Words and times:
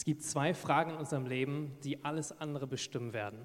Es 0.00 0.06
gibt 0.06 0.22
zwei 0.22 0.54
Fragen 0.54 0.92
in 0.92 0.96
unserem 0.96 1.26
Leben, 1.26 1.76
die 1.84 2.06
alles 2.06 2.32
andere 2.40 2.66
bestimmen 2.66 3.12
werden. 3.12 3.44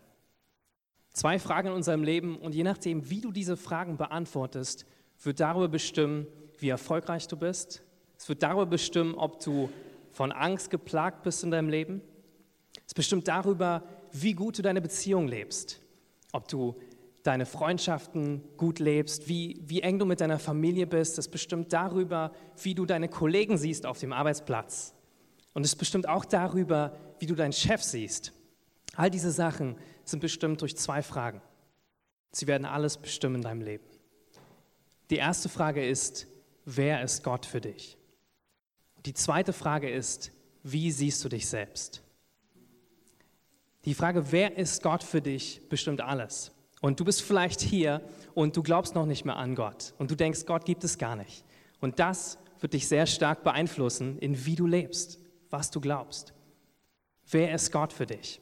Zwei 1.10 1.38
Fragen 1.38 1.68
in 1.68 1.74
unserem 1.74 2.02
Leben 2.02 2.38
und 2.38 2.56
je 2.56 2.64
nachdem, 2.64 3.10
wie 3.10 3.20
du 3.20 3.34
diese 3.34 3.58
Fragen 3.58 3.98
beantwortest, 3.98 4.86
wird 5.22 5.42
darüber 5.42 5.68
bestimmen, 5.68 6.28
wie 6.58 6.70
erfolgreich 6.70 7.28
du 7.28 7.36
bist. 7.36 7.84
Es 8.18 8.30
wird 8.30 8.42
darüber 8.42 8.68
bestimmen, 8.68 9.16
ob 9.16 9.42
du 9.42 9.70
von 10.14 10.32
Angst 10.32 10.70
geplagt 10.70 11.24
bist 11.24 11.44
in 11.44 11.52
deinem 11.52 11.68
Leben. 11.68 12.02
Es 12.88 12.94
bestimmt 12.94 13.28
darüber, 13.28 13.84
wie 14.14 14.32
gut 14.32 14.58
du 14.58 14.62
deine 14.62 14.82
Beziehung 14.82 15.28
lebst. 15.28 15.82
Ob 16.32 16.48
du 16.48 16.78
deine 17.24 17.46
Freundschaften 17.46 18.42
gut 18.56 18.80
lebst, 18.80 19.28
wie, 19.28 19.62
wie 19.66 19.82
eng 19.82 20.00
du 20.00 20.06
mit 20.06 20.22
deiner 20.22 20.40
Familie 20.40 20.88
bist. 20.88 21.18
Es 21.18 21.28
bestimmt 21.28 21.74
darüber, 21.74 22.32
wie 22.64 22.76
du 22.76 22.86
deine 22.86 23.10
Kollegen 23.10 23.58
siehst 23.58 23.86
auf 23.86 24.00
dem 24.00 24.14
Arbeitsplatz. 24.14 24.95
Und 25.56 25.66
es 25.66 25.76
bestimmt 25.76 26.08
auch 26.08 26.26
darüber, 26.26 26.96
wie 27.18 27.26
du 27.26 27.34
deinen 27.34 27.54
Chef 27.54 27.82
siehst. 27.82 28.34
All 28.96 29.10
diese 29.10 29.32
Sachen 29.32 29.78
sind 30.04 30.20
bestimmt 30.20 30.62
durch 30.62 30.78
zwei 30.78 31.02
Fragen. 31.02 31.42
Sie 32.32 32.46
werden 32.46 32.66
alles 32.66 32.98
bestimmen 32.98 33.36
in 33.36 33.42
deinem 33.42 33.62
Leben. 33.62 33.86
Die 35.10 35.16
erste 35.16 35.48
Frage 35.50 35.88
ist, 35.88 36.28
wer 36.66 37.02
ist 37.02 37.24
Gott 37.24 37.46
für 37.46 37.62
dich? 37.62 37.98
Die 39.06 39.14
zweite 39.14 39.54
Frage 39.54 39.90
ist, 39.90 40.32
wie 40.62 40.92
siehst 40.92 41.24
du 41.24 41.30
dich 41.30 41.48
selbst? 41.48 42.02
Die 43.86 43.94
Frage, 43.94 44.32
wer 44.32 44.58
ist 44.58 44.84
Gott 44.84 45.04
für 45.04 45.22
dich, 45.22 45.62
bestimmt 45.70 46.02
alles. 46.02 46.52
Und 46.82 47.00
du 47.00 47.06
bist 47.06 47.22
vielleicht 47.22 47.62
hier 47.62 48.02
und 48.34 48.58
du 48.58 48.64
glaubst 48.64 48.94
noch 48.94 49.06
nicht 49.06 49.24
mehr 49.24 49.38
an 49.38 49.56
Gott 49.56 49.94
und 50.00 50.12
du 50.12 50.16
denkst, 50.16 50.46
Gott 50.46 50.66
gibt 50.66 50.84
es 50.84 50.98
gar 50.98 51.16
nicht. 51.16 51.46
Und 51.80 52.00
das 52.00 52.38
wird 52.60 52.74
dich 52.74 52.88
sehr 52.88 53.06
stark 53.06 53.44
beeinflussen, 53.44 54.18
in 54.20 54.46
wie 54.46 54.56
du 54.56 54.68
lebst, 54.68 55.20
was 55.50 55.72
du 55.72 55.80
glaubst. 55.80 56.34
Wer 57.30 57.54
ist 57.54 57.72
Gott 57.72 57.94
für 57.94 58.06
dich? 58.06 58.42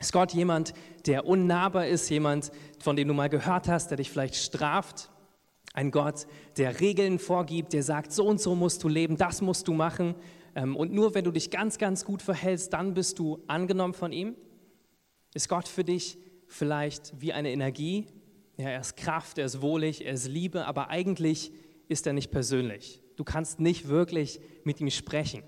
Ist 0.00 0.12
Gott 0.12 0.32
jemand, 0.32 0.74
der 1.06 1.26
unnahbar 1.26 1.86
ist, 1.86 2.08
jemand, 2.08 2.50
von 2.80 2.96
dem 2.96 3.08
du 3.08 3.14
mal 3.14 3.28
gehört 3.28 3.68
hast, 3.68 3.88
der 3.88 3.98
dich 3.98 4.10
vielleicht 4.10 4.34
straft? 4.34 5.10
Ein 5.74 5.90
Gott, 5.90 6.26
der 6.56 6.80
Regeln 6.80 7.18
vorgibt, 7.18 7.72
der 7.72 7.82
sagt, 7.82 8.12
so 8.12 8.26
und 8.26 8.40
so 8.40 8.54
musst 8.54 8.82
du 8.82 8.88
leben, 8.88 9.16
das 9.16 9.40
musst 9.40 9.68
du 9.68 9.74
machen. 9.74 10.14
Ähm, 10.54 10.76
und 10.76 10.92
nur 10.92 11.14
wenn 11.14 11.24
du 11.24 11.30
dich 11.30 11.50
ganz, 11.50 11.78
ganz 11.78 12.04
gut 12.04 12.20
verhältst, 12.20 12.72
dann 12.72 12.94
bist 12.94 13.18
du 13.18 13.42
angenommen 13.46 13.94
von 13.94 14.12
ihm? 14.12 14.34
Ist 15.34 15.48
Gott 15.48 15.68
für 15.68 15.84
dich 15.84 16.18
vielleicht 16.46 17.20
wie 17.20 17.32
eine 17.32 17.50
Energie? 17.50 18.06
Ja, 18.58 18.68
er 18.68 18.80
ist 18.80 18.96
Kraft, 18.96 19.38
er 19.38 19.46
ist 19.46 19.62
wohlig, 19.62 20.04
er 20.04 20.12
ist 20.12 20.28
Liebe, 20.28 20.66
aber 20.66 20.90
eigentlich 20.90 21.52
ist 21.88 22.06
er 22.06 22.12
nicht 22.12 22.30
persönlich. 22.30 23.00
Du 23.16 23.24
kannst 23.24 23.60
nicht 23.60 23.88
wirklich 23.88 24.40
mit 24.64 24.80
ihm 24.80 24.90
sprechen. 24.90 25.42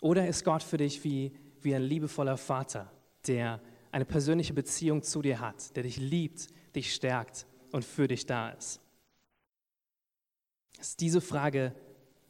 Oder 0.00 0.28
ist 0.28 0.44
Gott 0.44 0.62
für 0.62 0.76
dich 0.76 1.02
wie, 1.04 1.32
wie 1.60 1.74
ein 1.74 1.82
liebevoller 1.82 2.36
Vater, 2.36 2.90
der 3.26 3.60
eine 3.90 4.04
persönliche 4.04 4.54
Beziehung 4.54 5.02
zu 5.02 5.22
dir 5.22 5.40
hat, 5.40 5.74
der 5.76 5.82
dich 5.82 5.96
liebt, 5.96 6.48
dich 6.74 6.94
stärkt 6.94 7.46
und 7.72 7.84
für 7.84 8.06
dich 8.06 8.26
da 8.26 8.50
ist? 8.50 8.80
Diese 11.00 11.20
Frage 11.20 11.74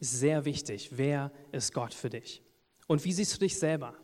ist 0.00 0.19
sehr 0.19 0.44
wichtig. 0.44 0.91
Wer 0.92 1.30
ist 1.52 1.74
Gott 1.74 1.92
für 1.92 2.08
dich? 2.08 2.42
Und 2.86 3.05
wie 3.05 3.12
siehst 3.12 3.34
du 3.34 3.39
dich 3.39 3.58
selber? 3.58 3.94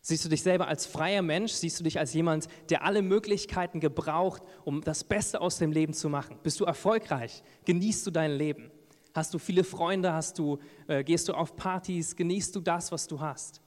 Siehst 0.00 0.24
du 0.24 0.28
dich 0.28 0.42
selber 0.42 0.68
als 0.68 0.86
freier 0.86 1.22
Mensch? 1.22 1.52
Siehst 1.52 1.80
du 1.80 1.84
dich 1.84 1.98
als 1.98 2.12
jemand, 2.12 2.46
der 2.68 2.84
alle 2.84 3.02
Möglichkeiten 3.02 3.80
gebraucht, 3.80 4.42
um 4.64 4.82
das 4.82 5.02
Beste 5.02 5.40
aus 5.40 5.58
dem 5.58 5.72
Leben 5.72 5.94
zu 5.94 6.08
machen? 6.08 6.38
Bist 6.42 6.60
du 6.60 6.64
erfolgreich? 6.64 7.42
Genießt 7.64 8.06
du 8.06 8.10
dein 8.10 8.32
Leben? 8.32 8.70
Hast 9.14 9.32
du 9.32 9.38
viele 9.38 9.62
Freunde? 9.62 10.12
Hast 10.12 10.38
du, 10.38 10.58
äh, 10.88 11.04
gehst 11.04 11.28
du 11.28 11.34
auf 11.34 11.54
Partys? 11.54 12.16
Genießt 12.16 12.54
du 12.56 12.60
das, 12.60 12.90
was 12.90 13.06
du 13.06 13.20
hast? 13.20 13.62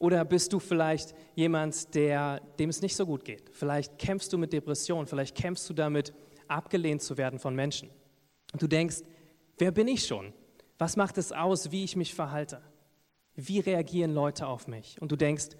Oder 0.00 0.24
bist 0.24 0.52
du 0.52 0.58
vielleicht 0.58 1.14
jemand, 1.34 1.94
der, 1.94 2.40
dem 2.58 2.68
es 2.68 2.82
nicht 2.82 2.96
so 2.96 3.06
gut 3.06 3.24
geht? 3.24 3.50
Vielleicht 3.52 3.98
kämpfst 3.98 4.32
du 4.32 4.38
mit 4.38 4.52
Depressionen, 4.52 5.06
vielleicht 5.06 5.36
kämpfst 5.36 5.68
du 5.68 5.74
damit, 5.74 6.12
abgelehnt 6.48 7.02
zu 7.02 7.16
werden 7.16 7.38
von 7.38 7.54
Menschen. 7.54 7.90
Und 8.52 8.60
du 8.60 8.66
denkst, 8.66 9.02
wer 9.58 9.70
bin 9.70 9.86
ich 9.86 10.06
schon? 10.06 10.32
Was 10.78 10.96
macht 10.96 11.18
es 11.18 11.32
aus, 11.32 11.70
wie 11.70 11.84
ich 11.84 11.94
mich 11.94 12.14
verhalte? 12.14 12.62
Wie 13.36 13.60
reagieren 13.60 14.12
Leute 14.12 14.46
auf 14.46 14.66
mich? 14.66 15.00
Und 15.00 15.12
du 15.12 15.16
denkst, 15.16 15.50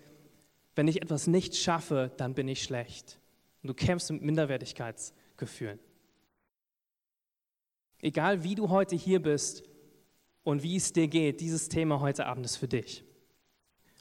wenn 0.75 0.88
ich 0.88 1.03
etwas 1.03 1.26
nicht 1.26 1.54
schaffe, 1.54 2.10
dann 2.16 2.34
bin 2.34 2.48
ich 2.48 2.62
schlecht. 2.62 3.20
Und 3.62 3.69
du 3.69 3.75
kämpfst 3.75 4.10
mit 4.10 4.22
Minderwertigkeitsgefühlen. 4.22 5.78
Egal 8.03 8.44
wie 8.44 8.55
du 8.55 8.71
heute 8.71 8.97
hier 8.97 9.21
bist 9.21 9.62
und 10.43 10.62
wie 10.62 10.77
es 10.77 10.93
dir 10.93 11.09
geht, 11.09 11.41
dieses 11.41 11.69
Thema 11.69 12.00
heute 12.00 12.27
Abend 12.27 12.47
ist 12.47 12.56
für 12.56 12.69
dich. 12.69 13.05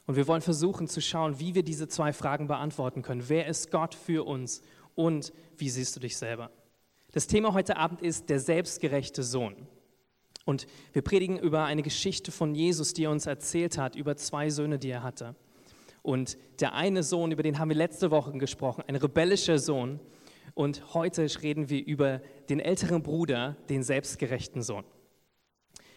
Und 0.05 0.15
wir 0.15 0.27
wollen 0.27 0.41
versuchen 0.41 0.87
zu 0.87 1.01
schauen, 1.01 1.39
wie 1.39 1.53
wir 1.53 1.63
diese 1.63 1.87
zwei 1.87 2.13
Fragen 2.13 2.47
beantworten 2.47 3.01
können. 3.01 3.27
Wer 3.27 3.47
ist 3.47 3.69
Gott 3.71 3.93
für 3.93 4.25
uns 4.25 4.61
und 4.95 5.31
wie 5.57 5.69
siehst 5.69 5.95
du 5.95 5.99
dich 5.99 6.17
selber? 6.17 6.49
Das 7.11 7.27
Thema 7.27 7.53
heute 7.53 7.77
Abend 7.77 8.01
ist 8.01 8.29
der 8.29 8.39
selbstgerechte 8.39 9.23
Sohn. 9.23 9.55
Und 10.45 10.65
wir 10.93 11.03
predigen 11.03 11.37
über 11.37 11.65
eine 11.65 11.83
Geschichte 11.83 12.31
von 12.31 12.55
Jesus, 12.55 12.93
die 12.93 13.03
er 13.03 13.11
uns 13.11 13.27
erzählt 13.27 13.77
hat, 13.77 13.95
über 13.95 14.15
zwei 14.15 14.49
Söhne, 14.49 14.79
die 14.79 14.89
er 14.89 15.03
hatte. 15.03 15.35
Und 16.01 16.37
der 16.59 16.73
eine 16.73 17.03
Sohn, 17.03 17.31
über 17.31 17.43
den 17.43 17.59
haben 17.59 17.69
wir 17.69 17.75
letzte 17.75 18.09
Woche 18.09 18.31
gesprochen, 18.31 18.83
ein 18.87 18.95
rebellischer 18.95 19.59
Sohn. 19.59 19.99
Und 20.59 20.93
heute 20.93 21.25
reden 21.41 21.69
wir 21.69 21.85
über 21.85 22.19
den 22.49 22.59
älteren 22.59 23.01
Bruder, 23.01 23.55
den 23.69 23.81
selbstgerechten 23.81 24.61
Sohn. 24.61 24.83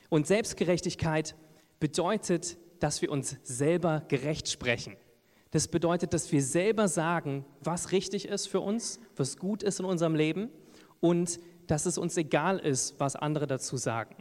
Und 0.08 0.28
Selbstgerechtigkeit 0.28 1.34
bedeutet, 1.80 2.58
dass 2.78 3.02
wir 3.02 3.10
uns 3.10 3.38
selber 3.42 4.04
gerecht 4.06 4.48
sprechen. 4.48 4.96
Das 5.50 5.66
bedeutet, 5.66 6.14
dass 6.14 6.30
wir 6.30 6.44
selber 6.44 6.86
sagen, 6.86 7.44
was 7.58 7.90
richtig 7.90 8.28
ist 8.28 8.46
für 8.46 8.60
uns, 8.60 9.00
was 9.16 9.36
gut 9.36 9.64
ist 9.64 9.80
in 9.80 9.84
unserem 9.84 10.14
Leben 10.14 10.48
und 11.00 11.40
dass 11.66 11.84
es 11.84 11.98
uns 11.98 12.16
egal 12.16 12.60
ist, 12.60 13.00
was 13.00 13.16
andere 13.16 13.48
dazu 13.48 13.76
sagen 13.76 14.14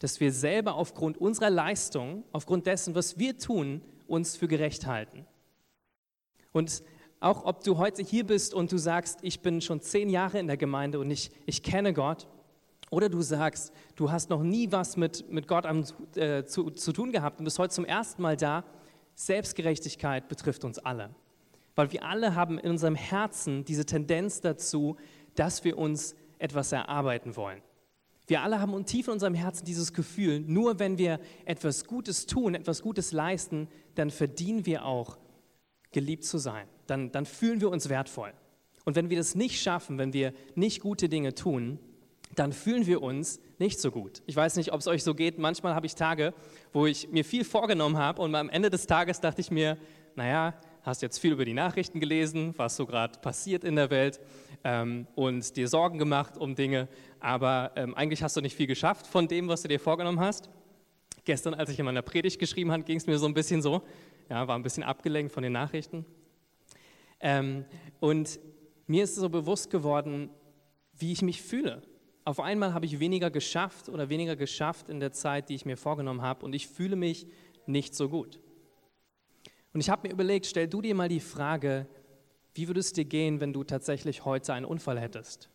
dass 0.00 0.20
wir 0.20 0.32
selber 0.32 0.74
aufgrund 0.74 1.16
unserer 1.16 1.48
Leistung, 1.48 2.24
aufgrund 2.32 2.66
dessen, 2.66 2.94
was 2.94 3.18
wir 3.18 3.38
tun, 3.38 3.80
uns 4.06 4.36
für 4.36 4.48
gerecht 4.48 4.86
halten. 4.86 5.24
Und 6.52 6.82
auch 7.24 7.46
ob 7.46 7.64
du 7.64 7.78
heute 7.78 8.02
hier 8.02 8.26
bist 8.26 8.52
und 8.52 8.70
du 8.70 8.76
sagst, 8.76 9.20
ich 9.22 9.40
bin 9.40 9.62
schon 9.62 9.80
zehn 9.80 10.10
Jahre 10.10 10.38
in 10.38 10.46
der 10.46 10.58
Gemeinde 10.58 10.98
und 10.98 11.10
ich, 11.10 11.30
ich 11.46 11.62
kenne 11.62 11.94
Gott, 11.94 12.28
oder 12.90 13.08
du 13.08 13.22
sagst, 13.22 13.72
du 13.96 14.12
hast 14.12 14.28
noch 14.28 14.42
nie 14.42 14.70
was 14.70 14.96
mit, 14.98 15.30
mit 15.32 15.48
Gott 15.48 15.64
am, 15.64 15.84
äh, 16.16 16.44
zu, 16.44 16.70
zu 16.70 16.92
tun 16.92 17.12
gehabt 17.12 17.38
und 17.38 17.44
bist 17.44 17.58
heute 17.58 17.72
zum 17.72 17.86
ersten 17.86 18.20
Mal 18.20 18.36
da, 18.36 18.62
Selbstgerechtigkeit 19.14 20.28
betrifft 20.28 20.64
uns 20.64 20.78
alle. 20.78 21.14
Weil 21.74 21.90
wir 21.92 22.04
alle 22.04 22.34
haben 22.34 22.58
in 22.58 22.70
unserem 22.70 22.94
Herzen 22.94 23.64
diese 23.64 23.86
Tendenz 23.86 24.42
dazu, 24.42 24.96
dass 25.34 25.64
wir 25.64 25.78
uns 25.78 26.14
etwas 26.38 26.72
erarbeiten 26.72 27.36
wollen. 27.36 27.62
Wir 28.26 28.42
alle 28.42 28.60
haben 28.60 28.84
tief 28.84 29.08
in 29.08 29.14
unserem 29.14 29.34
Herzen 29.34 29.64
dieses 29.64 29.92
Gefühl, 29.92 30.40
nur 30.40 30.78
wenn 30.78 30.98
wir 30.98 31.20
etwas 31.46 31.86
Gutes 31.86 32.26
tun, 32.26 32.54
etwas 32.54 32.82
Gutes 32.82 33.12
leisten, 33.12 33.68
dann 33.94 34.10
verdienen 34.10 34.66
wir 34.66 34.84
auch, 34.84 35.18
geliebt 35.90 36.24
zu 36.24 36.38
sein. 36.38 36.68
Dann, 36.86 37.12
dann 37.12 37.26
fühlen 37.26 37.60
wir 37.60 37.70
uns 37.70 37.88
wertvoll. 37.88 38.32
Und 38.84 38.96
wenn 38.96 39.10
wir 39.10 39.16
das 39.16 39.34
nicht 39.34 39.62
schaffen, 39.62 39.98
wenn 39.98 40.12
wir 40.12 40.32
nicht 40.54 40.80
gute 40.80 41.08
Dinge 41.08 41.34
tun, 41.34 41.78
dann 42.34 42.52
fühlen 42.52 42.86
wir 42.86 43.02
uns 43.02 43.40
nicht 43.58 43.80
so 43.80 43.90
gut. 43.90 44.22
Ich 44.26 44.36
weiß 44.36 44.56
nicht, 44.56 44.72
ob 44.72 44.80
es 44.80 44.86
euch 44.86 45.04
so 45.04 45.14
geht. 45.14 45.38
Manchmal 45.38 45.74
habe 45.74 45.86
ich 45.86 45.94
Tage, 45.94 46.34
wo 46.72 46.86
ich 46.86 47.10
mir 47.10 47.24
viel 47.24 47.44
vorgenommen 47.44 47.96
habe 47.96 48.20
und 48.20 48.34
am 48.34 48.48
Ende 48.48 48.70
des 48.70 48.86
Tages 48.86 49.20
dachte 49.20 49.40
ich 49.40 49.50
mir, 49.50 49.78
naja, 50.16 50.54
hast 50.82 51.00
jetzt 51.02 51.18
viel 51.18 51.32
über 51.32 51.44
die 51.44 51.54
Nachrichten 51.54 51.98
gelesen, 51.98 52.52
was 52.56 52.76
so 52.76 52.86
gerade 52.86 53.18
passiert 53.18 53.64
in 53.64 53.76
der 53.76 53.90
Welt 53.90 54.20
ähm, 54.64 55.06
und 55.14 55.56
dir 55.56 55.68
Sorgen 55.68 55.98
gemacht 55.98 56.36
um 56.36 56.54
Dinge, 56.54 56.88
aber 57.20 57.72
ähm, 57.76 57.94
eigentlich 57.94 58.22
hast 58.22 58.36
du 58.36 58.40
nicht 58.40 58.54
viel 58.54 58.66
geschafft 58.66 59.06
von 59.06 59.26
dem, 59.26 59.48
was 59.48 59.62
du 59.62 59.68
dir 59.68 59.80
vorgenommen 59.80 60.20
hast. 60.20 60.50
Gestern, 61.24 61.54
als 61.54 61.70
ich 61.70 61.78
in 61.78 61.86
meiner 61.86 62.02
Predigt 62.02 62.38
geschrieben 62.38 62.70
habe, 62.70 62.82
ging 62.82 62.98
es 62.98 63.06
mir 63.06 63.18
so 63.18 63.26
ein 63.26 63.34
bisschen 63.34 63.62
so, 63.62 63.82
ja, 64.28 64.46
war 64.46 64.56
ein 64.56 64.62
bisschen 64.62 64.82
abgelenkt 64.82 65.32
von 65.32 65.42
den 65.42 65.52
Nachrichten. 65.52 66.04
Ähm, 67.24 67.64
und 68.00 68.38
mir 68.86 69.04
ist 69.04 69.16
so 69.16 69.30
bewusst 69.30 69.70
geworden, 69.70 70.28
wie 70.92 71.10
ich 71.10 71.22
mich 71.22 71.42
fühle. 71.42 71.82
Auf 72.26 72.38
einmal 72.38 72.74
habe 72.74 72.84
ich 72.84 73.00
weniger 73.00 73.30
geschafft 73.30 73.88
oder 73.88 74.10
weniger 74.10 74.36
geschafft 74.36 74.90
in 74.90 75.00
der 75.00 75.10
Zeit, 75.10 75.48
die 75.48 75.54
ich 75.54 75.64
mir 75.64 75.78
vorgenommen 75.78 76.20
habe 76.20 76.44
und 76.44 76.54
ich 76.54 76.68
fühle 76.68 76.96
mich 76.96 77.26
nicht 77.66 77.94
so 77.94 78.10
gut. 78.10 78.40
Und 79.72 79.80
ich 79.80 79.88
habe 79.88 80.06
mir 80.06 80.12
überlegt, 80.12 80.46
stell 80.46 80.68
du 80.68 80.82
dir 80.82 80.94
mal 80.94 81.08
die 81.08 81.20
Frage, 81.20 81.88
wie 82.54 82.68
würde 82.68 82.80
es 82.80 82.92
dir 82.92 83.06
gehen, 83.06 83.40
wenn 83.40 83.54
du 83.54 83.64
tatsächlich 83.64 84.24
heute 84.26 84.52
einen 84.52 84.66
Unfall 84.66 85.00
hättest? 85.00 85.48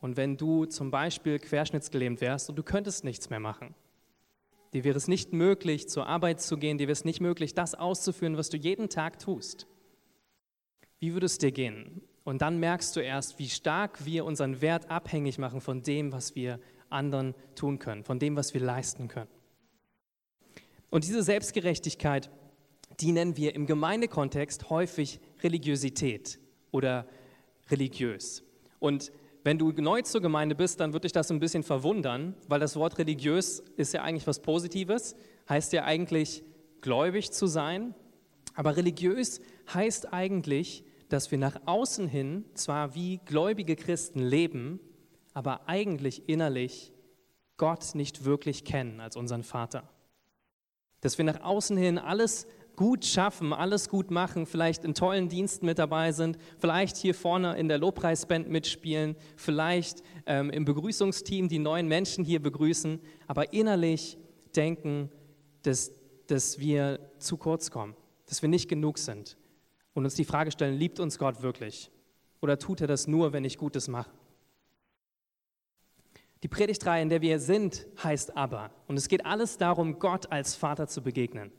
Und 0.00 0.16
wenn 0.16 0.36
du 0.36 0.64
zum 0.66 0.90
Beispiel 0.90 1.38
querschnittsgelähmt 1.38 2.20
wärst 2.20 2.50
und 2.50 2.56
du 2.56 2.62
könntest 2.64 3.04
nichts 3.04 3.30
mehr 3.30 3.40
machen. 3.40 3.74
Dir 4.72 4.84
wäre 4.84 4.96
es 4.96 5.08
nicht 5.08 5.32
möglich, 5.32 5.88
zur 5.88 6.06
Arbeit 6.06 6.40
zu 6.40 6.58
gehen, 6.58 6.76
dir 6.76 6.88
wäre 6.88 6.92
es 6.92 7.04
nicht 7.04 7.20
möglich, 7.20 7.54
das 7.54 7.74
auszuführen, 7.74 8.36
was 8.36 8.50
du 8.50 8.56
jeden 8.56 8.88
Tag 8.90 9.18
tust. 9.20 9.66
Wie 11.00 11.12
würde 11.12 11.26
es 11.26 11.38
dir 11.38 11.52
gehen? 11.52 12.02
Und 12.24 12.42
dann 12.42 12.58
merkst 12.58 12.94
du 12.94 13.00
erst, 13.00 13.38
wie 13.38 13.48
stark 13.48 14.04
wir 14.04 14.24
unseren 14.24 14.60
Wert 14.60 14.90
abhängig 14.90 15.38
machen 15.38 15.60
von 15.60 15.82
dem, 15.82 16.12
was 16.12 16.34
wir 16.34 16.60
anderen 16.90 17.34
tun 17.54 17.78
können, 17.78 18.04
von 18.04 18.18
dem, 18.18 18.36
was 18.36 18.54
wir 18.54 18.60
leisten 18.60 19.08
können. 19.08 19.30
Und 20.90 21.04
diese 21.04 21.22
Selbstgerechtigkeit, 21.22 22.30
die 23.00 23.12
nennen 23.12 23.36
wir 23.36 23.54
im 23.54 23.66
Gemeindekontext 23.66 24.70
häufig 24.70 25.20
Religiosität 25.42 26.38
oder 26.70 27.06
religiös. 27.70 28.42
Und 28.78 29.12
wenn 29.44 29.58
du 29.58 29.70
neu 29.72 30.02
zur 30.02 30.20
Gemeinde 30.20 30.54
bist, 30.54 30.80
dann 30.80 30.92
wird 30.92 31.04
dich 31.04 31.12
das 31.12 31.30
ein 31.30 31.40
bisschen 31.40 31.62
verwundern, 31.62 32.34
weil 32.48 32.60
das 32.60 32.76
Wort 32.76 32.98
religiös 32.98 33.60
ist 33.76 33.94
ja 33.94 34.02
eigentlich 34.02 34.26
was 34.26 34.40
Positives, 34.40 35.14
heißt 35.48 35.72
ja 35.72 35.84
eigentlich 35.84 36.42
gläubig 36.80 37.30
zu 37.30 37.46
sein. 37.46 37.94
Aber 38.54 38.76
religiös 38.76 39.40
heißt 39.72 40.12
eigentlich, 40.12 40.84
dass 41.08 41.30
wir 41.30 41.38
nach 41.38 41.60
außen 41.66 42.06
hin 42.06 42.44
zwar 42.54 42.94
wie 42.94 43.18
gläubige 43.24 43.76
Christen 43.76 44.20
leben, 44.20 44.80
aber 45.32 45.68
eigentlich 45.68 46.28
innerlich 46.28 46.92
Gott 47.56 47.94
nicht 47.94 48.24
wirklich 48.24 48.64
kennen 48.64 49.00
als 49.00 49.16
unseren 49.16 49.42
Vater. 49.42 49.88
Dass 51.00 51.18
wir 51.18 51.24
nach 51.24 51.42
außen 51.42 51.76
hin 51.76 51.98
alles 51.98 52.46
gut 52.76 53.04
schaffen, 53.04 53.52
alles 53.52 53.88
gut 53.88 54.10
machen, 54.10 54.46
vielleicht 54.46 54.84
in 54.84 54.94
tollen 54.94 55.28
Diensten 55.28 55.66
mit 55.66 55.78
dabei 55.78 56.12
sind, 56.12 56.38
vielleicht 56.58 56.96
hier 56.96 57.14
vorne 57.14 57.58
in 57.58 57.68
der 57.68 57.78
Lobpreisband 57.78 58.48
mitspielen, 58.48 59.16
vielleicht 59.36 60.02
ähm, 60.26 60.50
im 60.50 60.64
Begrüßungsteam 60.64 61.48
die 61.48 61.58
neuen 61.58 61.88
Menschen 61.88 62.24
hier 62.24 62.40
begrüßen, 62.40 63.00
aber 63.26 63.52
innerlich 63.52 64.16
denken, 64.54 65.10
dass, 65.62 65.92
dass 66.28 66.60
wir 66.60 67.00
zu 67.18 67.36
kurz 67.36 67.70
kommen, 67.72 67.96
dass 68.26 68.42
wir 68.42 68.48
nicht 68.48 68.68
genug 68.68 68.98
sind 68.98 69.36
und 69.94 70.04
uns 70.04 70.14
die 70.14 70.24
Frage 70.24 70.50
stellen, 70.50 70.78
liebt 70.78 71.00
uns 71.00 71.18
Gott 71.18 71.42
wirklich? 71.42 71.90
Oder 72.40 72.58
tut 72.58 72.80
er 72.80 72.86
das 72.86 73.06
nur, 73.06 73.32
wenn 73.32 73.44
ich 73.44 73.58
Gutes 73.58 73.88
mache? 73.88 74.10
Die 76.42 76.48
Predigtreihe, 76.48 77.02
in 77.02 77.08
der 77.08 77.20
wir 77.20 77.40
sind, 77.40 77.86
heißt 78.02 78.36
aber. 78.36 78.70
Und 78.86 78.96
es 78.96 79.08
geht 79.08 79.26
alles 79.26 79.58
darum, 79.58 79.98
Gott 79.98 80.30
als 80.30 80.54
Vater 80.54 80.86
zu 80.86 81.02
begegnen 81.02 81.50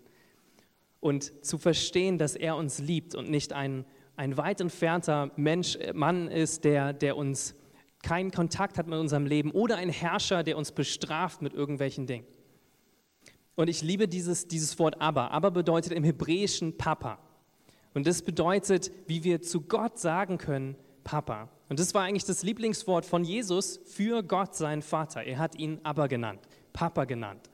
und 1.01 1.45
zu 1.45 1.57
verstehen, 1.57 2.17
dass 2.17 2.35
er 2.35 2.55
uns 2.55 2.79
liebt 2.79 3.15
und 3.15 3.29
nicht 3.29 3.53
ein, 3.53 3.85
ein 4.15 4.37
weit 4.37 4.61
entfernter 4.61 5.31
Mensch, 5.35 5.75
äh, 5.75 5.93
Mann 5.93 6.27
ist, 6.27 6.63
der, 6.63 6.93
der 6.93 7.17
uns 7.17 7.55
keinen 8.01 8.31
Kontakt 8.31 8.77
hat 8.77 8.87
mit 8.87 8.97
unserem 8.97 9.25
Leben 9.25 9.51
oder 9.51 9.77
ein 9.77 9.89
Herrscher, 9.89 10.43
der 10.43 10.57
uns 10.57 10.71
bestraft 10.71 11.41
mit 11.41 11.53
irgendwelchen 11.53 12.07
Dingen. 12.07 12.25
Und 13.55 13.67
ich 13.69 13.81
liebe 13.81 14.07
dieses, 14.07 14.47
dieses 14.47 14.79
Wort 14.79 15.01
aber. 15.01 15.31
Aber 15.31 15.51
bedeutet 15.51 15.91
im 15.91 16.05
Hebräischen 16.05 16.77
Papa. 16.77 17.19
Und 17.93 18.07
das 18.07 18.21
bedeutet, 18.21 18.91
wie 19.07 19.23
wir 19.23 19.41
zu 19.41 19.61
Gott 19.61 19.97
sagen 19.97 20.37
können, 20.37 20.75
Papa. 21.03 21.49
Und 21.69 21.79
das 21.79 21.93
war 21.93 22.03
eigentlich 22.03 22.25
das 22.25 22.43
Lieblingswort 22.43 23.05
von 23.05 23.23
Jesus 23.23 23.79
für 23.85 24.23
Gott, 24.23 24.55
seinen 24.55 24.81
Vater. 24.81 25.23
Er 25.23 25.39
hat 25.39 25.55
ihn 25.55 25.79
aber 25.83 26.07
genannt, 26.07 26.41
Papa 26.73 27.05
genannt. 27.05 27.49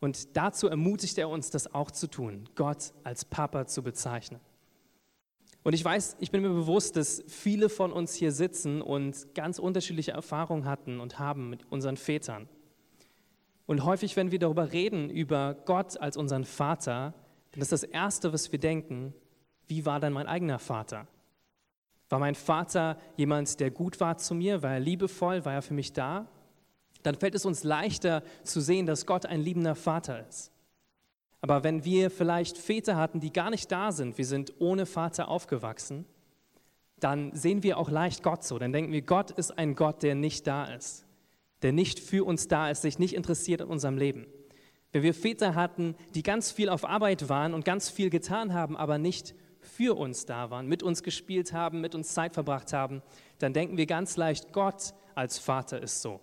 Und 0.00 0.36
dazu 0.36 0.68
ermutigt 0.68 1.18
er 1.18 1.28
uns, 1.28 1.50
das 1.50 1.74
auch 1.74 1.90
zu 1.90 2.06
tun, 2.06 2.48
Gott 2.54 2.92
als 3.04 3.24
Papa 3.24 3.66
zu 3.66 3.82
bezeichnen. 3.82 4.40
Und 5.62 5.74
ich 5.74 5.84
weiß, 5.84 6.16
ich 6.20 6.30
bin 6.30 6.40
mir 6.40 6.48
bewusst, 6.48 6.96
dass 6.96 7.22
viele 7.26 7.68
von 7.68 7.92
uns 7.92 8.14
hier 8.14 8.32
sitzen 8.32 8.80
und 8.80 9.34
ganz 9.34 9.58
unterschiedliche 9.58 10.12
Erfahrungen 10.12 10.64
hatten 10.64 11.00
und 11.00 11.18
haben 11.18 11.50
mit 11.50 11.70
unseren 11.70 11.98
Vätern. 11.98 12.48
Und 13.66 13.84
häufig, 13.84 14.16
wenn 14.16 14.32
wir 14.32 14.38
darüber 14.38 14.72
reden, 14.72 15.10
über 15.10 15.54
Gott 15.66 16.00
als 16.00 16.16
unseren 16.16 16.44
Vater, 16.44 17.12
dann 17.52 17.60
ist 17.60 17.72
das 17.72 17.82
Erste, 17.82 18.32
was 18.32 18.50
wir 18.52 18.58
denken, 18.58 19.12
wie 19.70 19.86
war 19.86 20.00
denn 20.00 20.12
mein 20.12 20.26
eigener 20.26 20.58
Vater? 20.58 21.06
War 22.08 22.18
mein 22.18 22.34
Vater 22.34 22.98
jemand, 23.16 23.60
der 23.60 23.70
gut 23.70 24.00
war 24.00 24.18
zu 24.18 24.34
mir? 24.34 24.62
War 24.62 24.74
er 24.74 24.80
liebevoll? 24.80 25.44
War 25.44 25.54
er 25.54 25.62
für 25.62 25.74
mich 25.74 25.92
da? 25.92 26.26
Dann 27.04 27.14
fällt 27.14 27.36
es 27.36 27.46
uns 27.46 27.62
leichter 27.62 28.22
zu 28.42 28.60
sehen, 28.60 28.84
dass 28.84 29.06
Gott 29.06 29.26
ein 29.26 29.40
liebender 29.40 29.76
Vater 29.76 30.26
ist. 30.28 30.52
Aber 31.40 31.64
wenn 31.64 31.84
wir 31.84 32.10
vielleicht 32.10 32.58
Väter 32.58 32.96
hatten, 32.96 33.20
die 33.20 33.32
gar 33.32 33.50
nicht 33.50 33.72
da 33.72 33.92
sind, 33.92 34.18
wir 34.18 34.26
sind 34.26 34.52
ohne 34.58 34.84
Vater 34.86 35.28
aufgewachsen, 35.28 36.04
dann 36.98 37.34
sehen 37.34 37.62
wir 37.62 37.78
auch 37.78 37.88
leicht 37.88 38.22
Gott 38.22 38.44
so. 38.44 38.58
Dann 38.58 38.72
denken 38.72 38.92
wir, 38.92 39.02
Gott 39.02 39.30
ist 39.30 39.56
ein 39.56 39.74
Gott, 39.74 40.02
der 40.02 40.16
nicht 40.16 40.46
da 40.46 40.64
ist, 40.64 41.06
der 41.62 41.72
nicht 41.72 42.00
für 42.00 42.24
uns 42.24 42.48
da 42.48 42.70
ist, 42.70 42.82
sich 42.82 42.98
nicht 42.98 43.14
interessiert 43.14 43.62
in 43.62 43.68
unserem 43.68 43.96
Leben. 43.96 44.26
Wenn 44.92 45.02
wir 45.04 45.14
Väter 45.14 45.54
hatten, 45.54 45.94
die 46.14 46.24
ganz 46.24 46.50
viel 46.50 46.68
auf 46.68 46.84
Arbeit 46.84 47.28
waren 47.28 47.54
und 47.54 47.64
ganz 47.64 47.88
viel 47.88 48.10
getan 48.10 48.52
haben, 48.52 48.76
aber 48.76 48.98
nicht 48.98 49.34
für 49.60 49.96
uns 49.96 50.26
da 50.26 50.50
waren, 50.50 50.66
mit 50.66 50.82
uns 50.82 51.02
gespielt 51.02 51.52
haben, 51.52 51.80
mit 51.80 51.94
uns 51.94 52.14
Zeit 52.14 52.34
verbracht 52.34 52.72
haben, 52.72 53.02
dann 53.38 53.52
denken 53.52 53.76
wir 53.76 53.86
ganz 53.86 54.16
leicht, 54.16 54.52
Gott 54.52 54.94
als 55.14 55.38
Vater 55.38 55.82
ist 55.82 56.02
so. 56.02 56.20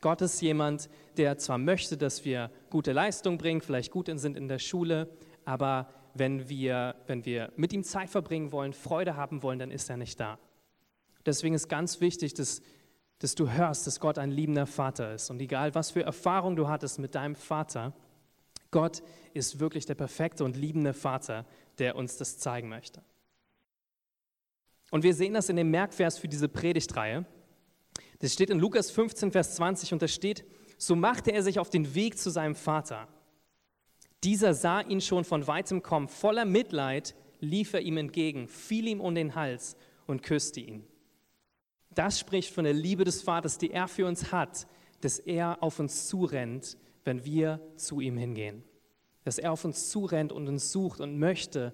Gott 0.00 0.22
ist 0.22 0.40
jemand, 0.40 0.88
der 1.16 1.36
zwar 1.38 1.58
möchte, 1.58 1.96
dass 1.96 2.24
wir 2.24 2.50
gute 2.70 2.92
Leistung 2.92 3.36
bringen, 3.36 3.60
vielleicht 3.60 3.90
gut 3.90 4.10
sind 4.14 4.36
in 4.36 4.48
der 4.48 4.58
Schule, 4.58 5.08
aber 5.44 5.88
wenn 6.14 6.48
wir, 6.48 6.96
wenn 7.06 7.24
wir 7.24 7.52
mit 7.56 7.72
ihm 7.72 7.84
Zeit 7.84 8.08
verbringen 8.08 8.50
wollen, 8.52 8.72
Freude 8.72 9.16
haben 9.16 9.42
wollen, 9.42 9.58
dann 9.58 9.70
ist 9.70 9.90
er 9.90 9.96
nicht 9.96 10.18
da. 10.18 10.38
Deswegen 11.26 11.54
ist 11.54 11.68
ganz 11.68 12.00
wichtig, 12.00 12.34
dass, 12.34 12.62
dass 13.18 13.34
du 13.34 13.50
hörst, 13.50 13.86
dass 13.86 14.00
Gott 14.00 14.18
ein 14.18 14.30
liebender 14.30 14.66
Vater 14.66 15.14
ist. 15.14 15.30
Und 15.30 15.40
egal, 15.40 15.74
was 15.74 15.90
für 15.90 16.02
Erfahrung 16.02 16.56
du 16.56 16.68
hattest 16.68 16.98
mit 16.98 17.14
deinem 17.14 17.34
Vater, 17.34 17.92
Gott 18.70 19.02
ist 19.34 19.60
wirklich 19.60 19.86
der 19.86 19.94
perfekte 19.94 20.44
und 20.44 20.56
liebende 20.56 20.94
Vater, 20.94 21.46
der 21.78 21.96
uns 21.96 22.16
das 22.16 22.38
zeigen 22.38 22.68
möchte. 22.68 23.02
Und 24.90 25.04
wir 25.04 25.14
sehen 25.14 25.34
das 25.34 25.48
in 25.48 25.56
dem 25.56 25.70
Merkvers 25.70 26.18
für 26.18 26.28
diese 26.28 26.48
Predigtreihe. 26.48 27.24
Das 28.18 28.32
steht 28.32 28.50
in 28.50 28.58
Lukas 28.58 28.90
15, 28.90 29.32
Vers 29.32 29.54
20 29.56 29.92
und 29.92 30.02
da 30.02 30.08
steht, 30.08 30.44
so 30.78 30.96
machte 30.96 31.32
er 31.32 31.42
sich 31.42 31.58
auf 31.58 31.70
den 31.70 31.94
Weg 31.94 32.18
zu 32.18 32.30
seinem 32.30 32.54
Vater. 32.54 33.08
Dieser 34.24 34.52
sah 34.52 34.80
ihn 34.80 35.00
schon 35.00 35.24
von 35.24 35.46
weitem 35.46 35.82
kommen, 35.82 36.08
voller 36.08 36.44
Mitleid 36.44 37.14
lief 37.40 37.72
er 37.72 37.80
ihm 37.80 37.96
entgegen, 37.96 38.48
fiel 38.48 38.88
ihm 38.88 39.00
um 39.00 39.14
den 39.14 39.34
Hals 39.34 39.76
und 40.06 40.22
küsste 40.22 40.60
ihn. 40.60 40.84
Das 41.90 42.18
spricht 42.18 42.52
von 42.52 42.64
der 42.64 42.74
Liebe 42.74 43.04
des 43.04 43.22
Vaters, 43.22 43.58
die 43.58 43.70
er 43.70 43.88
für 43.88 44.06
uns 44.06 44.30
hat, 44.32 44.66
dass 45.00 45.18
er 45.18 45.62
auf 45.62 45.78
uns 45.78 46.08
zurennt, 46.08 46.76
wenn 47.04 47.24
wir 47.24 47.60
zu 47.76 48.00
ihm 48.00 48.16
hingehen 48.16 48.62
dass 49.24 49.38
er 49.38 49.52
auf 49.52 49.64
uns 49.64 49.90
zurennt 49.90 50.32
und 50.32 50.48
uns 50.48 50.72
sucht 50.72 51.00
und 51.00 51.18
möchte, 51.18 51.72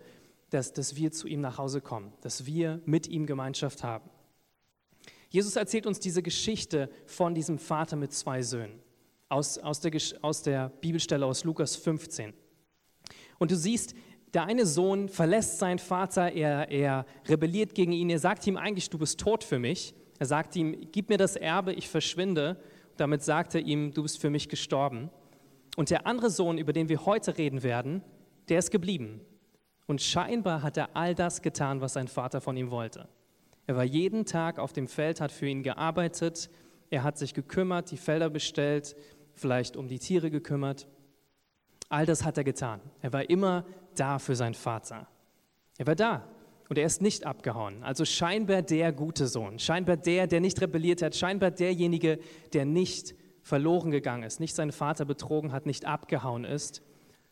dass, 0.51 0.73
dass 0.73 0.97
wir 0.97 1.13
zu 1.13 1.27
ihm 1.27 1.41
nach 1.41 1.59
Hause 1.59 1.81
kommen, 1.81 2.13
dass 2.21 2.47
wir 2.47 2.81
mit 2.85 3.07
ihm 3.09 3.27
Gemeinschaft 3.27 3.83
haben. 3.83 4.11
Jesus 5.29 5.57
erzählt 5.57 5.87
uns 5.87 5.99
diese 5.99 6.23
Geschichte 6.23 6.89
von 7.07 7.35
diesem 7.35 7.59
Vater 7.59 7.97
mit 7.97 8.13
zwei 8.13 8.43
Söhnen 8.43 8.81
aus, 9.29 9.59
aus, 9.59 9.81
der, 9.81 9.93
aus 10.23 10.43
der 10.43 10.69
Bibelstelle 10.69 11.27
aus 11.27 11.45
Lukas 11.45 11.77
15. 11.77 12.33
Und 13.39 13.51
du 13.51 13.57
siehst, 13.57 13.95
der 14.35 14.45
eine 14.45 14.67
Sohn 14.67 15.09
verlässt 15.09 15.59
seinen 15.59 15.79
Vater, 15.79 16.33
er, 16.33 16.71
er 16.71 17.07
rebelliert 17.27 17.75
gegen 17.75 17.93
ihn, 17.93 18.11
er 18.11 18.19
sagt 18.19 18.47
ihm 18.47 18.57
eigentlich, 18.57 18.91
du 18.91 18.99
bist 18.99 19.19
tot 19.19 19.45
für 19.45 19.59
mich. 19.59 19.95
Er 20.19 20.27
sagt 20.27 20.57
ihm, 20.57 20.89
gib 20.93 21.09
mir 21.09 21.19
das 21.19 21.37
Erbe, 21.37 21.73
ich 21.73 21.89
verschwinde. 21.89 22.61
Damit 22.97 23.23
sagt 23.23 23.55
er 23.55 23.61
ihm, 23.61 23.93
du 23.93 24.03
bist 24.03 24.21
für 24.21 24.31
mich 24.31 24.49
gestorben. 24.49 25.11
Und 25.77 25.91
der 25.91 26.07
andere 26.07 26.31
Sohn, 26.31 26.59
über 26.59 26.73
den 26.73 26.89
wir 26.89 27.05
heute 27.05 27.37
reden 27.37 27.63
werden, 27.63 28.03
der 28.49 28.59
ist 28.59 28.71
geblieben. 28.71 29.21
Und 29.87 30.03
scheinbar 30.03 30.63
hat 30.63 30.77
er 30.77 30.97
all 30.97 31.15
das 31.15 31.43
getan, 31.43 31.81
was 31.81 31.93
sein 31.93 32.09
Vater 32.09 32.41
von 32.41 32.57
ihm 32.57 32.71
wollte. 32.71 33.09
Er 33.67 33.77
war 33.77 33.85
jeden 33.85 34.25
Tag 34.25 34.59
auf 34.59 34.73
dem 34.73 34.89
Feld, 34.89 35.21
hat 35.21 35.33
für 35.33 35.47
ihn 35.47 35.63
gearbeitet, 35.63 36.51
er 36.91 37.03
hat 37.03 37.19
sich 37.19 37.35
gekümmert, 37.35 37.91
die 37.91 37.97
Felder 37.97 38.31
bestellt, 38.31 38.97
vielleicht 39.35 39.77
um 39.77 39.89
die 39.89 39.99
Tiere 39.99 40.31
gekümmert. 40.31 40.87
All 41.89 42.07
das 42.07 42.25
hat 42.25 42.39
er 42.39 42.45
getan. 42.45 42.81
Er 43.01 43.13
war 43.13 43.29
immer 43.29 43.65
da 43.95 44.19
für 44.19 44.37
seinen 44.37 44.55
Vater. 44.55 45.09
Er 45.79 45.87
war 45.87 45.95
da 45.95 46.27
und 46.69 46.79
er 46.79 46.87
ist 46.87 47.03
nicht 47.03 47.27
abgehauen. 47.27 47.83
Also 47.83 48.05
scheinbar 48.05 48.63
der 48.63 48.93
gute 48.93 49.29
Sohn, 49.29 49.59
scheinbar 49.59 49.97
der, 49.97 50.27
der 50.27 50.41
nicht 50.41 50.61
rebelliert 50.61 51.03
hat, 51.03 51.15
scheinbar 51.15 51.51
derjenige, 51.51 52.19
der 52.53 52.65
nicht 52.65 53.15
verloren 53.43 53.91
gegangen 53.91 54.25
ist, 54.25 54.41
nicht 54.41 54.55
seinen 54.55 54.73
Vater 54.73 55.05
betrogen 55.05 55.53
hat, 55.53 55.67
nicht 55.67 55.85
abgehauen 55.85 56.45
ist, 56.45 56.83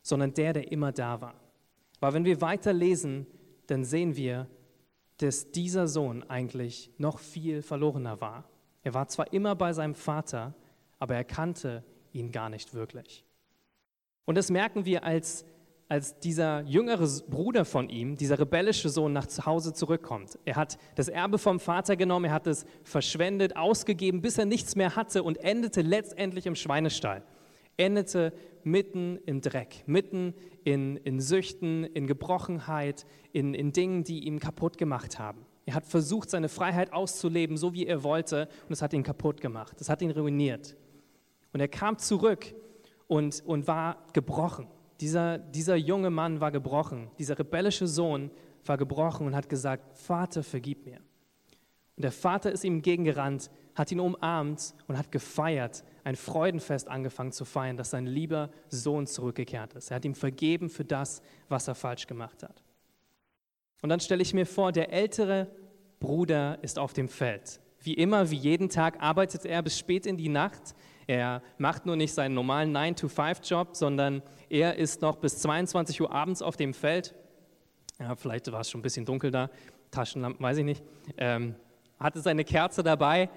sondern 0.02 0.34
der, 0.34 0.52
der 0.52 0.70
immer 0.70 0.92
da 0.92 1.20
war. 1.20 1.34
Aber 2.00 2.14
wenn 2.14 2.24
wir 2.24 2.40
weiter 2.40 2.72
lesen, 2.72 3.26
dann 3.66 3.84
sehen 3.84 4.16
wir, 4.16 4.48
dass 5.16 5.50
dieser 5.50 5.88
Sohn 5.88 6.22
eigentlich 6.24 6.90
noch 6.98 7.18
viel 7.18 7.62
verlorener 7.62 8.20
war. 8.20 8.48
Er 8.82 8.94
war 8.94 9.08
zwar 9.08 9.32
immer 9.32 9.54
bei 9.54 9.72
seinem 9.72 9.94
Vater, 9.94 10.54
aber 10.98 11.14
er 11.14 11.24
kannte 11.24 11.82
ihn 12.12 12.30
gar 12.30 12.50
nicht 12.50 12.74
wirklich. 12.74 13.24
Und 14.24 14.36
das 14.36 14.50
merken 14.50 14.84
wir, 14.84 15.04
als 15.04 15.44
als 15.88 16.18
dieser 16.18 16.62
jüngere 16.62 17.06
Bruder 17.28 17.64
von 17.64 17.88
ihm, 17.88 18.16
dieser 18.16 18.38
rebellische 18.38 18.88
Sohn, 18.88 19.12
nach 19.12 19.26
Hause 19.44 19.74
zurückkommt. 19.74 20.38
Er 20.44 20.56
hat 20.56 20.78
das 20.94 21.08
Erbe 21.08 21.38
vom 21.38 21.60
Vater 21.60 21.96
genommen, 21.96 22.26
er 22.26 22.32
hat 22.32 22.46
es 22.46 22.64
verschwendet, 22.84 23.56
ausgegeben, 23.56 24.22
bis 24.22 24.38
er 24.38 24.46
nichts 24.46 24.76
mehr 24.76 24.96
hatte 24.96 25.22
und 25.22 25.36
endete 25.36 25.82
letztendlich 25.82 26.46
im 26.46 26.54
Schweinestall. 26.54 27.22
Endete 27.76 28.32
mitten 28.62 29.18
im 29.26 29.40
Dreck, 29.40 29.82
mitten 29.86 30.34
in, 30.62 30.96
in 30.98 31.20
Süchten, 31.20 31.84
in 31.84 32.06
Gebrochenheit, 32.06 33.04
in, 33.32 33.52
in 33.52 33.72
Dingen, 33.72 34.04
die 34.04 34.26
ihm 34.26 34.38
kaputt 34.38 34.78
gemacht 34.78 35.18
haben. 35.18 35.44
Er 35.66 35.74
hat 35.74 35.84
versucht, 35.84 36.30
seine 36.30 36.48
Freiheit 36.48 36.92
auszuleben, 36.92 37.56
so 37.56 37.74
wie 37.74 37.86
er 37.86 38.02
wollte, 38.04 38.48
und 38.68 38.72
es 38.72 38.80
hat 38.80 38.92
ihn 38.92 39.02
kaputt 39.02 39.40
gemacht. 39.40 39.80
Es 39.80 39.88
hat 39.88 40.02
ihn 40.02 40.10
ruiniert. 40.10 40.76
Und 41.52 41.60
er 41.60 41.68
kam 41.68 41.98
zurück 41.98 42.54
und, 43.06 43.42
und 43.44 43.66
war 43.66 44.04
gebrochen 44.12 44.66
dieser, 45.00 45.38
dieser 45.38 45.76
junge 45.76 46.10
Mann 46.10 46.40
war 46.40 46.50
gebrochen, 46.50 47.10
dieser 47.18 47.38
rebellische 47.38 47.86
Sohn 47.86 48.30
war 48.64 48.76
gebrochen 48.76 49.26
und 49.26 49.34
hat 49.34 49.48
gesagt, 49.48 49.98
Vater, 49.98 50.42
vergib 50.42 50.86
mir. 50.86 50.98
Und 51.96 52.02
der 52.02 52.12
Vater 52.12 52.50
ist 52.50 52.64
ihm 52.64 52.76
entgegengerannt, 52.76 53.50
hat 53.74 53.92
ihn 53.92 54.00
umarmt 54.00 54.74
und 54.88 54.98
hat 54.98 55.12
gefeiert, 55.12 55.84
ein 56.02 56.16
Freudenfest 56.16 56.88
angefangen 56.88 57.32
zu 57.32 57.44
feiern, 57.44 57.76
dass 57.76 57.90
sein 57.90 58.06
lieber 58.06 58.50
Sohn 58.68 59.06
zurückgekehrt 59.06 59.74
ist. 59.74 59.90
Er 59.90 59.96
hat 59.96 60.04
ihm 60.04 60.14
vergeben 60.14 60.68
für 60.68 60.84
das, 60.84 61.22
was 61.48 61.68
er 61.68 61.74
falsch 61.74 62.06
gemacht 62.06 62.42
hat. 62.42 62.62
Und 63.82 63.90
dann 63.90 64.00
stelle 64.00 64.22
ich 64.22 64.34
mir 64.34 64.46
vor, 64.46 64.72
der 64.72 64.92
ältere 64.92 65.48
Bruder 66.00 66.58
ist 66.62 66.78
auf 66.78 66.92
dem 66.92 67.08
Feld. 67.08 67.60
Wie 67.80 67.94
immer, 67.94 68.30
wie 68.30 68.36
jeden 68.36 68.70
Tag 68.70 69.00
arbeitet 69.02 69.44
er 69.44 69.62
bis 69.62 69.78
spät 69.78 70.06
in 70.06 70.16
die 70.16 70.28
Nacht. 70.30 70.74
Er 71.06 71.42
macht 71.58 71.86
nur 71.86 71.96
nicht 71.96 72.14
seinen 72.14 72.34
normalen 72.34 72.74
9-to-5-Job, 72.76 73.76
sondern 73.76 74.22
er 74.48 74.76
ist 74.76 75.02
noch 75.02 75.16
bis 75.16 75.38
22 75.38 76.00
Uhr 76.00 76.12
abends 76.12 76.42
auf 76.42 76.56
dem 76.56 76.74
Feld. 76.74 77.14
Ja, 77.98 78.16
vielleicht 78.16 78.50
war 78.50 78.60
es 78.60 78.70
schon 78.70 78.80
ein 78.80 78.82
bisschen 78.82 79.04
dunkel 79.04 79.30
da, 79.30 79.50
Taschenlampen, 79.90 80.42
weiß 80.42 80.58
ich 80.58 80.64
nicht. 80.64 80.82
Ähm, 81.16 81.54
hatte 81.98 82.20
seine 82.20 82.44
Kerze 82.44 82.82
dabei 82.82 83.30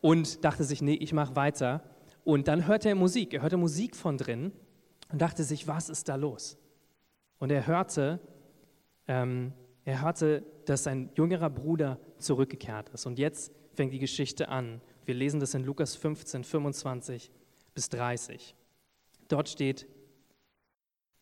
und 0.00 0.44
dachte 0.44 0.64
sich, 0.64 0.82
nee, 0.82 0.94
ich 0.94 1.12
mache 1.12 1.34
weiter. 1.34 1.82
Und 2.24 2.48
dann 2.48 2.66
hörte 2.66 2.88
er 2.88 2.94
Musik. 2.94 3.34
Er 3.34 3.42
hörte 3.42 3.56
Musik 3.56 3.96
von 3.96 4.18
drin 4.18 4.52
und 5.10 5.20
dachte 5.20 5.44
sich, 5.44 5.66
was 5.66 5.88
ist 5.88 6.08
da 6.08 6.16
los? 6.16 6.58
Und 7.38 7.50
er 7.50 7.66
hörte, 7.66 8.20
ähm, 9.08 9.52
er 9.84 10.02
hörte, 10.02 10.44
dass 10.64 10.84
sein 10.84 11.10
jüngerer 11.16 11.50
Bruder 11.50 11.98
zurückgekehrt 12.18 12.88
ist. 12.90 13.06
Und 13.06 13.18
jetzt 13.18 13.52
fängt 13.74 13.92
die 13.92 13.98
Geschichte 13.98 14.48
an. 14.48 14.80
Wir 15.06 15.14
lesen 15.14 15.40
das 15.40 15.54
in 15.54 15.64
Lukas 15.64 15.96
15, 15.96 16.44
25 16.44 17.30
bis 17.74 17.88
30. 17.90 18.54
Dort 19.28 19.48
steht, 19.48 19.86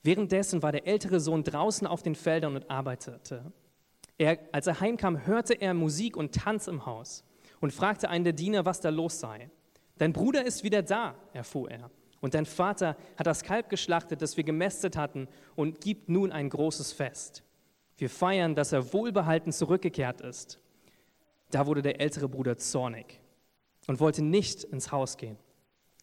währenddessen 0.03 0.63
war 0.63 0.73
der 0.73 0.87
ältere 0.87 1.21
Sohn 1.21 1.45
draußen 1.45 1.87
auf 1.87 2.03
den 2.03 2.15
Feldern 2.15 2.57
und 2.57 2.71
arbeitete. 2.71 3.53
Er, 4.19 4.39
als 4.53 4.67
er 4.67 4.81
heimkam, 4.81 5.27
hörte 5.27 5.55
er 5.55 5.75
Musik 5.75 6.17
und 6.17 6.35
Tanz 6.35 6.69
im 6.69 6.87
Haus 6.87 7.25
und 7.61 7.73
fragte 7.73 8.09
einen 8.09 8.25
der 8.25 8.33
Diener, 8.33 8.65
was 8.65 8.81
da 8.81 8.91
los 8.91 9.19
sei. 9.19 9.51
Dein 9.99 10.13
Bruder 10.13 10.45
ist 10.45 10.63
wieder 10.63 10.83
da, 10.83 11.15
erfuhr 11.33 11.71
er. 11.71 11.91
Und 12.21 12.35
dein 12.35 12.47
Vater 12.47 12.97
hat 13.17 13.27
das 13.27 13.43
Kalb 13.43 13.69
geschlachtet, 13.69 14.23
das 14.23 14.37
wir 14.37 14.45
gemästet 14.45 14.97
hatten, 14.97 15.27
und 15.57 15.81
gibt 15.81 16.09
nun 16.09 16.31
ein 16.31 16.49
großes 16.51 16.93
Fest. 16.93 17.43
Wir 17.97 18.09
feiern, 18.09 18.55
dass 18.55 18.73
er 18.73 18.93
wohlbehalten 18.93 19.53
zurückgekehrt 19.53 20.21
ist. 20.21 20.61
Da 21.51 21.67
wurde 21.67 21.83
der 21.83 22.01
ältere 22.01 22.29
Bruder 22.29 22.57
zornig 22.57 23.22
und 23.87 24.01
wollte 24.01 24.23
nicht 24.23 24.65
ins 24.65 24.93
Haus 24.93 25.17
gehen. 25.17 25.37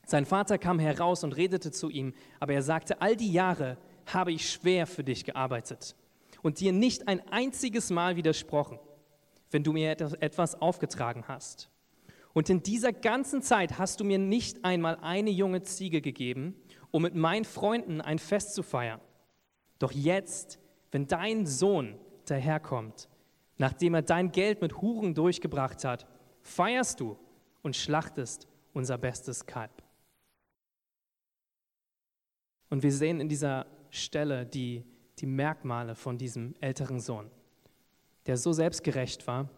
Sein 0.06 0.26
Vater 0.26 0.58
kam 0.58 0.80
heraus 0.80 1.24
und 1.24 1.38
redete 1.38 1.72
zu 1.72 1.90
ihm, 1.90 2.14
aber 2.40 2.54
er 2.54 2.64
sagte, 2.64 3.02
all 3.02 3.16
die 3.16 3.32
Jahre 3.32 3.78
habe 4.08 4.32
ich 4.32 4.50
schwer 4.50 4.88
für 4.88 5.04
dich 5.04 5.24
gearbeitet 5.24 5.96
und 6.42 6.60
dir 6.60 6.74
nicht 6.74 7.08
ein 7.08 7.22
einziges 7.30 7.90
Mal 7.92 8.16
widersprochen, 8.16 8.80
wenn 9.52 9.64
du 9.64 9.72
mir 9.72 9.92
etwas 9.92 10.60
aufgetragen 10.62 11.26
hast. 11.28 11.70
Und 12.34 12.50
in 12.50 12.64
dieser 12.64 12.94
ganzen 12.94 13.42
Zeit 13.42 13.78
hast 13.78 14.00
du 14.00 14.04
mir 14.04 14.20
nicht 14.20 14.64
einmal 14.64 14.98
eine 15.02 15.30
junge 15.30 15.64
Ziege 15.64 16.02
gegeben, 16.02 16.56
um 16.92 17.04
mit 17.04 17.16
meinen 17.16 17.46
Freunden 17.46 18.02
ein 18.02 18.20
Fest 18.20 18.54
zu 18.54 18.64
feiern. 18.64 19.02
Doch 19.80 19.92
jetzt, 19.92 20.60
wenn 20.92 21.08
dein 21.08 21.46
Sohn 21.46 21.98
daherkommt, 22.26 23.10
nachdem 23.58 23.94
er 23.94 24.02
dein 24.02 24.32
Geld 24.32 24.62
mit 24.62 24.82
Huren 24.82 25.16
durchgebracht 25.16 25.84
hat, 25.84 26.08
feierst 26.42 27.00
du 27.00 27.18
und 27.62 27.76
schlachtest 27.76 28.48
unser 28.74 28.98
bestes 28.98 29.46
Kalb. 29.46 29.84
Und 32.70 32.84
wir 32.84 32.92
sehen 32.92 33.20
in 33.20 33.30
dieser 33.30 33.66
Stelle 33.90 34.46
die 34.46 34.86
die 35.20 35.26
Merkmale 35.26 35.96
von 35.96 36.18
diesem 36.18 36.56
älteren 36.62 37.00
Sohn, 37.00 37.30
der 38.26 38.38
so 38.38 38.54
selbstgerecht 38.54 39.28
war 39.28 39.50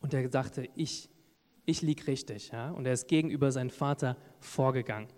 und 0.00 0.12
der 0.12 0.28
dachte, 0.28 0.68
ich, 0.74 1.08
ich 1.64 1.82
lieg 1.82 2.06
richtig. 2.06 2.50
Ja? 2.50 2.70
Und 2.70 2.86
er 2.86 2.92
ist 2.92 3.08
gegenüber 3.08 3.50
seinem 3.52 3.70
Vater 3.70 4.16
vorgegangen. 4.40 5.08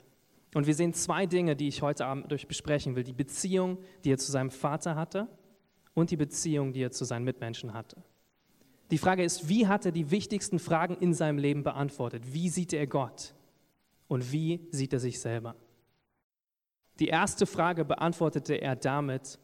Und 0.54 0.66
wir 0.66 0.74
sehen 0.74 0.92
zwei 0.92 1.26
Dinge, 1.26 1.56
die 1.56 1.68
ich 1.68 1.82
heute 1.82 2.06
Abend 2.06 2.30
durch 2.30 2.46
besprechen 2.46 2.94
will. 2.94 3.02
Die 3.02 3.12
Beziehung, 3.12 3.78
die 4.04 4.12
er 4.12 4.18
zu 4.18 4.30
seinem 4.30 4.50
Vater 4.50 4.94
hatte 4.94 5.26
und 5.94 6.10
die 6.10 6.16
Beziehung, 6.16 6.72
die 6.72 6.82
er 6.82 6.92
zu 6.92 7.04
seinen 7.04 7.24
Mitmenschen 7.24 7.72
hatte. 7.72 8.02
Die 8.94 8.98
Frage 8.98 9.24
ist, 9.24 9.48
wie 9.48 9.66
hat 9.66 9.84
er 9.86 9.90
die 9.90 10.12
wichtigsten 10.12 10.60
Fragen 10.60 10.96
in 10.98 11.14
seinem 11.14 11.36
Leben 11.36 11.64
beantwortet? 11.64 12.32
Wie 12.32 12.48
sieht 12.48 12.72
er 12.72 12.86
Gott? 12.86 13.34
Und 14.06 14.30
wie 14.30 14.68
sieht 14.70 14.92
er 14.92 15.00
sich 15.00 15.20
selber? 15.20 15.56
Die 17.00 17.08
erste 17.08 17.44
Frage 17.44 17.84
beantwortete 17.84 18.54
er 18.54 18.76
damit, 18.76 19.40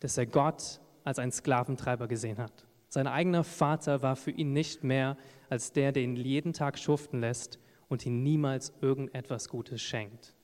dass 0.00 0.18
er 0.18 0.26
Gott 0.26 0.80
als 1.04 1.20
einen 1.20 1.30
Sklaventreiber 1.30 2.08
gesehen 2.08 2.38
hat. 2.38 2.66
Sein 2.88 3.06
eigener 3.06 3.44
Vater 3.44 4.02
war 4.02 4.16
für 4.16 4.32
ihn 4.32 4.52
nicht 4.52 4.82
mehr 4.82 5.16
als 5.48 5.70
der, 5.70 5.92
der 5.92 6.02
ihn 6.02 6.16
jeden 6.16 6.52
Tag 6.52 6.76
schuften 6.76 7.20
lässt 7.20 7.60
und 7.88 8.04
ihm 8.04 8.24
niemals 8.24 8.72
irgendetwas 8.80 9.48
Gutes 9.48 9.80
schenkt. 9.80 10.34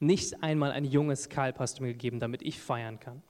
Nicht 0.00 0.42
einmal 0.42 0.72
ein 0.72 0.84
junges 0.84 1.28
Kalb 1.28 1.60
hast 1.60 1.78
du 1.78 1.84
mir 1.84 1.92
gegeben, 1.92 2.18
damit 2.18 2.42
ich 2.42 2.60
feiern 2.60 2.98
kann. 2.98 3.22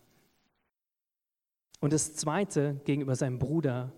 Und 1.80 1.92
das 1.92 2.14
Zweite, 2.14 2.80
gegenüber 2.86 3.14
seinem 3.14 3.38
Bruder 3.38 3.92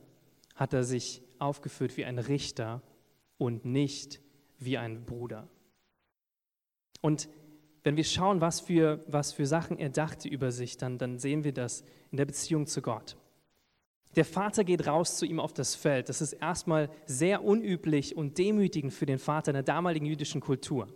hat 0.55 0.73
er 0.73 0.85
sich 0.85 1.23
aufgeführt 1.39 1.97
wie 1.97 2.05
ein 2.05 2.19
Richter 2.19 2.83
und 3.39 3.65
nicht 3.65 4.21
wie 4.59 4.79
ein 4.79 5.05
Bruder. 5.05 5.49
Und 7.01 7.29
wenn 7.83 7.97
wir 7.97 8.05
schauen, 8.05 8.41
was 8.41 8.61
für, 8.61 9.05
was 9.09 9.33
für 9.33 9.47
Sachen 9.47 9.79
er 9.79 9.91
dachte 9.91 10.29
über 10.29 10.53
sich, 10.53 10.77
dann, 10.77 10.99
dann 10.99 11.19
sehen 11.19 11.43
wir 11.43 11.53
das 11.53 11.83
in 12.11 12.17
der 12.17 12.27
Beziehung 12.27 12.67
zu 12.67 12.81
Gott. 12.81 13.17
Der 14.15 14.25
Vater 14.25 14.63
geht 14.63 14.87
raus 14.87 15.17
zu 15.17 15.25
ihm 15.25 15.41
auf 15.41 15.53
das 15.53 15.75
Feld. 15.75 16.09
Das 16.09 16.21
ist 16.21 16.35
erstmal 16.35 16.91
sehr 17.07 17.43
unüblich 17.45 18.17
und 18.17 18.39
demütigend 18.39 18.93
für 18.93 19.07
den 19.07 19.19
Vater 19.19 19.51
in 19.51 19.55
der 19.55 19.63
damaligen 19.63 20.07
jüdischen 20.07 20.41
Kultur. 20.41 20.87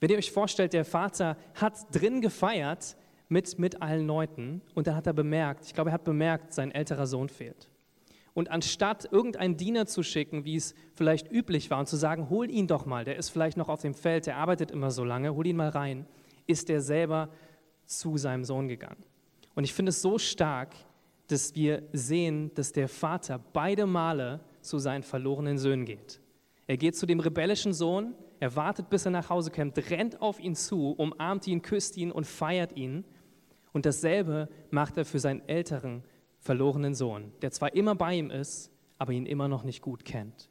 Wenn 0.00 0.10
ihr 0.10 0.18
euch 0.18 0.32
vorstellt, 0.32 0.72
der 0.72 0.84
Vater 0.84 1.36
hat 1.54 1.94
drin 1.94 2.20
gefeiert 2.20 2.96
mit, 3.28 3.58
mit 3.58 3.80
allen 3.80 4.06
Leuten 4.06 4.60
und 4.74 4.86
dann 4.86 4.96
hat 4.96 5.06
er 5.06 5.12
bemerkt, 5.12 5.66
ich 5.66 5.74
glaube, 5.74 5.90
er 5.90 5.94
hat 5.94 6.04
bemerkt, 6.04 6.52
sein 6.52 6.72
älterer 6.72 7.06
Sohn 7.06 7.28
fehlt. 7.28 7.68
Und 8.38 8.52
anstatt 8.52 9.08
irgendeinen 9.10 9.56
Diener 9.56 9.86
zu 9.86 10.04
schicken, 10.04 10.44
wie 10.44 10.54
es 10.54 10.76
vielleicht 10.94 11.28
üblich 11.28 11.72
war, 11.72 11.80
und 11.80 11.88
zu 11.88 11.96
sagen, 11.96 12.30
hol 12.30 12.48
ihn 12.48 12.68
doch 12.68 12.86
mal, 12.86 13.04
der 13.04 13.16
ist 13.16 13.30
vielleicht 13.30 13.56
noch 13.56 13.68
auf 13.68 13.80
dem 13.80 13.94
Feld, 13.94 14.26
der 14.26 14.36
arbeitet 14.36 14.70
immer 14.70 14.92
so 14.92 15.02
lange, 15.02 15.34
hol 15.34 15.44
ihn 15.44 15.56
mal 15.56 15.70
rein, 15.70 16.06
ist 16.46 16.70
er 16.70 16.80
selber 16.80 17.30
zu 17.84 18.16
seinem 18.16 18.44
Sohn 18.44 18.68
gegangen. 18.68 19.02
Und 19.56 19.64
ich 19.64 19.74
finde 19.74 19.90
es 19.90 20.00
so 20.00 20.18
stark, 20.18 20.76
dass 21.26 21.56
wir 21.56 21.82
sehen, 21.92 22.52
dass 22.54 22.70
der 22.70 22.86
Vater 22.86 23.40
beide 23.52 23.86
Male 23.86 24.38
zu 24.60 24.78
seinen 24.78 25.02
verlorenen 25.02 25.58
Söhnen 25.58 25.84
geht. 25.84 26.20
Er 26.68 26.76
geht 26.76 26.94
zu 26.94 27.06
dem 27.06 27.18
rebellischen 27.18 27.72
Sohn, 27.72 28.14
er 28.38 28.54
wartet, 28.54 28.88
bis 28.88 29.04
er 29.04 29.10
nach 29.10 29.30
Hause 29.30 29.50
kommt, 29.50 29.76
rennt 29.90 30.22
auf 30.22 30.38
ihn 30.38 30.54
zu, 30.54 30.92
umarmt 30.92 31.48
ihn, 31.48 31.60
küsst 31.60 31.96
ihn 31.96 32.12
und 32.12 32.24
feiert 32.24 32.76
ihn. 32.76 33.04
Und 33.72 33.84
dasselbe 33.84 34.48
macht 34.70 34.96
er 34.96 35.04
für 35.04 35.18
seinen 35.18 35.42
älteren 35.48 36.04
verlorenen 36.38 36.94
Sohn, 36.94 37.32
der 37.42 37.50
zwar 37.50 37.74
immer 37.74 37.94
bei 37.94 38.14
ihm 38.14 38.30
ist, 38.30 38.70
aber 38.98 39.12
ihn 39.12 39.26
immer 39.26 39.48
noch 39.48 39.64
nicht 39.64 39.82
gut 39.82 40.04
kennt. 40.04 40.48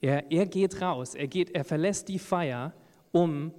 Er, 0.00 0.30
er 0.30 0.46
geht 0.46 0.80
raus, 0.80 1.14
er, 1.14 1.26
geht, 1.26 1.54
er 1.54 1.64
verlässt 1.64 2.08
die 2.08 2.18
Feier, 2.18 2.74
um 3.12 3.52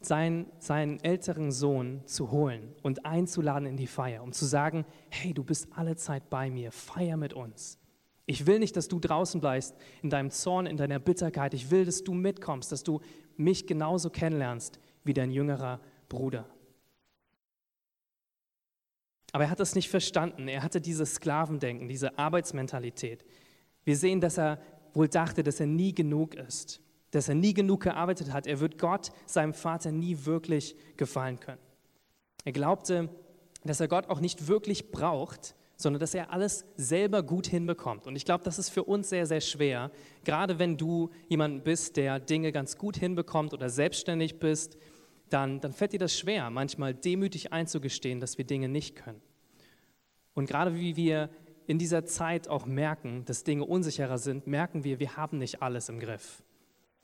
seinen, 0.00 0.46
seinen 0.58 1.02
älteren 1.02 1.50
Sohn 1.50 2.02
zu 2.06 2.30
holen 2.30 2.74
und 2.82 3.04
einzuladen 3.04 3.66
in 3.66 3.76
die 3.76 3.86
Feier, 3.86 4.22
um 4.22 4.32
zu 4.32 4.44
sagen, 4.44 4.84
hey, 5.10 5.34
du 5.34 5.42
bist 5.42 5.68
alle 5.74 5.96
Zeit 5.96 6.30
bei 6.30 6.50
mir, 6.50 6.70
feier 6.70 7.16
mit 7.16 7.32
uns. 7.32 7.78
Ich 8.26 8.46
will 8.46 8.58
nicht, 8.58 8.76
dass 8.76 8.88
du 8.88 9.00
draußen 9.00 9.40
bleibst 9.40 9.74
in 10.02 10.10
deinem 10.10 10.30
Zorn, 10.30 10.66
in 10.66 10.76
deiner 10.76 10.98
Bitterkeit. 10.98 11.54
Ich 11.54 11.70
will, 11.70 11.86
dass 11.86 12.04
du 12.04 12.12
mitkommst, 12.12 12.70
dass 12.70 12.84
du 12.84 13.00
mich 13.36 13.66
genauso 13.66 14.10
kennenlernst 14.10 14.78
wie 15.02 15.14
dein 15.14 15.30
jüngerer 15.30 15.80
Bruder. 16.08 16.44
Aber 19.32 19.44
er 19.44 19.50
hat 19.50 19.60
das 19.60 19.74
nicht 19.74 19.90
verstanden. 19.90 20.48
Er 20.48 20.62
hatte 20.62 20.80
dieses 20.80 21.14
Sklavendenken, 21.14 21.88
diese 21.88 22.18
Arbeitsmentalität. 22.18 23.24
Wir 23.84 23.96
sehen, 23.96 24.20
dass 24.20 24.38
er 24.38 24.60
wohl 24.94 25.08
dachte, 25.08 25.42
dass 25.42 25.60
er 25.60 25.66
nie 25.66 25.94
genug 25.94 26.34
ist 26.34 26.80
dass 27.10 27.28
er 27.28 27.34
nie 27.34 27.54
genug 27.54 27.82
gearbeitet 27.82 28.32
hat. 28.32 28.46
Er 28.46 28.60
wird 28.60 28.78
Gott, 28.78 29.10
seinem 29.26 29.54
Vater, 29.54 29.92
nie 29.92 30.24
wirklich 30.24 30.76
gefallen 30.96 31.40
können. 31.40 31.60
Er 32.44 32.52
glaubte, 32.52 33.08
dass 33.64 33.80
er 33.80 33.88
Gott 33.88 34.08
auch 34.08 34.20
nicht 34.20 34.48
wirklich 34.48 34.90
braucht, 34.90 35.54
sondern 35.76 36.00
dass 36.00 36.14
er 36.14 36.32
alles 36.32 36.64
selber 36.76 37.22
gut 37.22 37.46
hinbekommt. 37.46 38.06
Und 38.06 38.16
ich 38.16 38.24
glaube, 38.24 38.44
das 38.44 38.58
ist 38.58 38.68
für 38.68 38.84
uns 38.84 39.08
sehr, 39.08 39.26
sehr 39.26 39.40
schwer, 39.40 39.90
gerade 40.24 40.58
wenn 40.58 40.76
du 40.76 41.10
jemand 41.28 41.64
bist, 41.64 41.96
der 41.96 42.18
Dinge 42.18 42.52
ganz 42.52 42.76
gut 42.78 42.96
hinbekommt 42.96 43.54
oder 43.54 43.70
selbstständig 43.70 44.38
bist, 44.38 44.76
dann, 45.32 45.60
dann 45.60 45.72
fällt 45.72 45.92
dir 45.92 45.98
das 45.98 46.18
schwer, 46.18 46.50
manchmal 46.50 46.94
demütig 46.94 47.52
einzugestehen, 47.52 48.20
dass 48.20 48.38
wir 48.38 48.44
Dinge 48.44 48.68
nicht 48.68 48.96
können. 48.96 49.20
Und 50.34 50.46
gerade 50.46 50.74
wie 50.74 50.96
wir 50.96 51.30
in 51.66 51.78
dieser 51.78 52.04
Zeit 52.04 52.48
auch 52.48 52.64
merken, 52.64 53.24
dass 53.26 53.44
Dinge 53.44 53.64
unsicherer 53.64 54.18
sind, 54.18 54.46
merken 54.46 54.84
wir, 54.84 55.00
wir 55.00 55.16
haben 55.16 55.38
nicht 55.38 55.62
alles 55.62 55.88
im 55.88 56.00
Griff. 56.00 56.42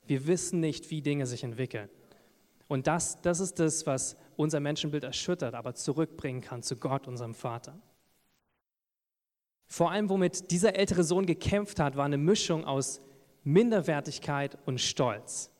Wir 0.07 0.27
wissen 0.27 0.59
nicht, 0.59 0.89
wie 0.89 1.01
Dinge 1.01 1.25
sich 1.25 1.43
entwickeln. 1.43 1.89
Und 2.67 2.87
das, 2.87 3.21
das 3.21 3.39
ist 3.39 3.59
das, 3.59 3.85
was 3.85 4.17
unser 4.37 4.59
Menschenbild 4.59 5.03
erschüttert, 5.03 5.53
aber 5.53 5.75
zurückbringen 5.75 6.41
kann 6.41 6.63
zu 6.63 6.77
Gott, 6.77 7.07
unserem 7.07 7.35
Vater. 7.35 7.79
Vor 9.67 9.91
allem, 9.91 10.09
womit 10.09 10.51
dieser 10.51 10.75
ältere 10.75 11.03
Sohn 11.03 11.25
gekämpft 11.25 11.79
hat, 11.79 11.95
war 11.95 12.05
eine 12.05 12.17
Mischung 12.17 12.65
aus 12.65 13.01
Minderwertigkeit 13.43 14.57
und 14.65 14.81
Stolz. 14.81 15.51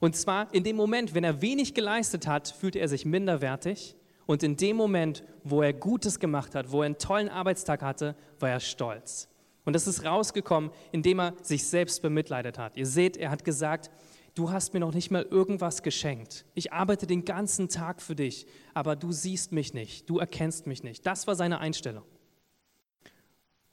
Und 0.00 0.16
zwar 0.16 0.52
in 0.54 0.64
dem 0.64 0.76
Moment, 0.76 1.14
wenn 1.14 1.24
er 1.24 1.40
wenig 1.42 1.74
geleistet 1.74 2.26
hat, 2.26 2.48
fühlte 2.48 2.78
er 2.78 2.88
sich 2.88 3.04
minderwertig. 3.04 3.96
Und 4.26 4.42
in 4.42 4.56
dem 4.56 4.76
Moment, 4.76 5.22
wo 5.44 5.62
er 5.62 5.72
Gutes 5.72 6.18
gemacht 6.18 6.54
hat, 6.54 6.72
wo 6.72 6.82
er 6.82 6.86
einen 6.86 6.98
tollen 6.98 7.28
Arbeitstag 7.28 7.82
hatte, 7.82 8.16
war 8.40 8.50
er 8.50 8.60
stolz. 8.60 9.28
Und 9.64 9.72
das 9.72 9.86
ist 9.86 10.04
rausgekommen, 10.04 10.70
indem 10.92 11.20
er 11.20 11.34
sich 11.42 11.66
selbst 11.66 12.02
bemitleidet 12.02 12.58
hat. 12.58 12.76
Ihr 12.76 12.86
seht, 12.86 13.16
er 13.16 13.30
hat 13.30 13.44
gesagt, 13.44 13.90
du 14.34 14.50
hast 14.50 14.74
mir 14.74 14.80
noch 14.80 14.94
nicht 14.94 15.10
mal 15.10 15.22
irgendwas 15.22 15.82
geschenkt. 15.82 16.44
Ich 16.54 16.72
arbeite 16.72 17.06
den 17.06 17.24
ganzen 17.24 17.68
Tag 17.68 18.00
für 18.00 18.14
dich, 18.14 18.46
aber 18.74 18.94
du 18.94 19.10
siehst 19.10 19.50
mich 19.50 19.74
nicht, 19.74 20.08
du 20.08 20.18
erkennst 20.18 20.66
mich 20.66 20.82
nicht. 20.84 21.04
Das 21.04 21.26
war 21.26 21.34
seine 21.34 21.58
Einstellung. 21.58 22.04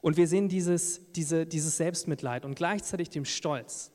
Und 0.01 0.17
wir 0.17 0.27
sehen 0.27 0.49
dieses, 0.49 0.99
diese, 1.13 1.45
dieses 1.45 1.77
Selbstmitleid 1.77 2.43
und 2.43 2.55
gleichzeitig 2.55 3.09
dem 3.09 3.23
Stolz. 3.23 3.92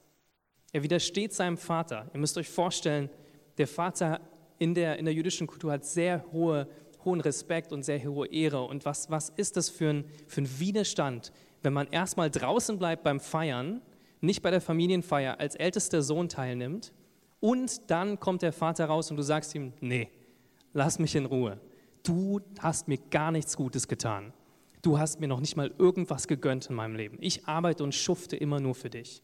Er 0.72 0.82
widersteht 0.82 1.32
seinem 1.32 1.56
Vater. 1.56 2.10
Ihr 2.12 2.20
müsst 2.20 2.36
euch 2.36 2.48
vorstellen, 2.48 3.08
der 3.56 3.66
Vater 3.66 4.20
in 4.58 4.74
der, 4.74 4.98
in 4.98 5.04
der 5.04 5.14
jüdischen 5.14 5.46
Kultur 5.46 5.72
hat 5.72 5.84
sehr 5.84 6.24
hohe, 6.32 6.68
hohen 7.04 7.20
Respekt 7.20 7.72
und 7.72 7.84
sehr 7.84 8.02
hohe 8.04 8.26
Ehre. 8.28 8.62
Und 8.64 8.84
was, 8.84 9.10
was 9.10 9.30
ist 9.30 9.56
das 9.56 9.68
für 9.68 9.90
ein, 9.90 10.04
für 10.26 10.42
ein 10.42 10.60
Widerstand, 10.60 11.32
wenn 11.62 11.72
man 11.72 11.86
erstmal 11.88 12.30
draußen 12.30 12.78
bleibt 12.78 13.02
beim 13.02 13.20
Feiern, 13.20 13.80
nicht 14.20 14.42
bei 14.42 14.50
der 14.50 14.60
Familienfeier 14.60 15.38
als 15.38 15.54
ältester 15.54 16.02
Sohn 16.02 16.28
teilnimmt 16.28 16.92
und 17.40 17.90
dann 17.90 18.18
kommt 18.18 18.42
der 18.42 18.52
Vater 18.52 18.86
raus 18.86 19.10
und 19.10 19.16
du 19.16 19.22
sagst 19.22 19.54
ihm, 19.54 19.72
nee, 19.80 20.10
lass 20.72 20.98
mich 20.98 21.14
in 21.14 21.26
Ruhe. 21.26 21.60
Du 22.02 22.40
hast 22.58 22.88
mir 22.88 22.98
gar 22.98 23.30
nichts 23.30 23.56
Gutes 23.56 23.86
getan. 23.86 24.32
Du 24.82 24.98
hast 24.98 25.20
mir 25.20 25.28
noch 25.28 25.40
nicht 25.40 25.56
mal 25.56 25.72
irgendwas 25.78 26.26
gegönnt 26.26 26.66
in 26.66 26.76
meinem 26.76 26.96
Leben. 26.96 27.18
Ich 27.20 27.46
arbeite 27.46 27.84
und 27.84 27.94
schufte 27.94 28.36
immer 28.36 28.60
nur 28.60 28.74
für 28.74 28.90
dich. 28.90 29.22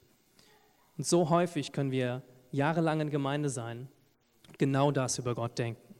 Und 0.96 1.06
so 1.06 1.30
häufig 1.30 1.72
können 1.72 1.90
wir 1.90 2.22
jahrelang 2.50 3.00
in 3.00 3.10
Gemeinde 3.10 3.48
sein, 3.48 3.88
genau 4.58 4.92
das 4.92 5.18
über 5.18 5.34
Gott 5.34 5.58
denken. 5.58 5.94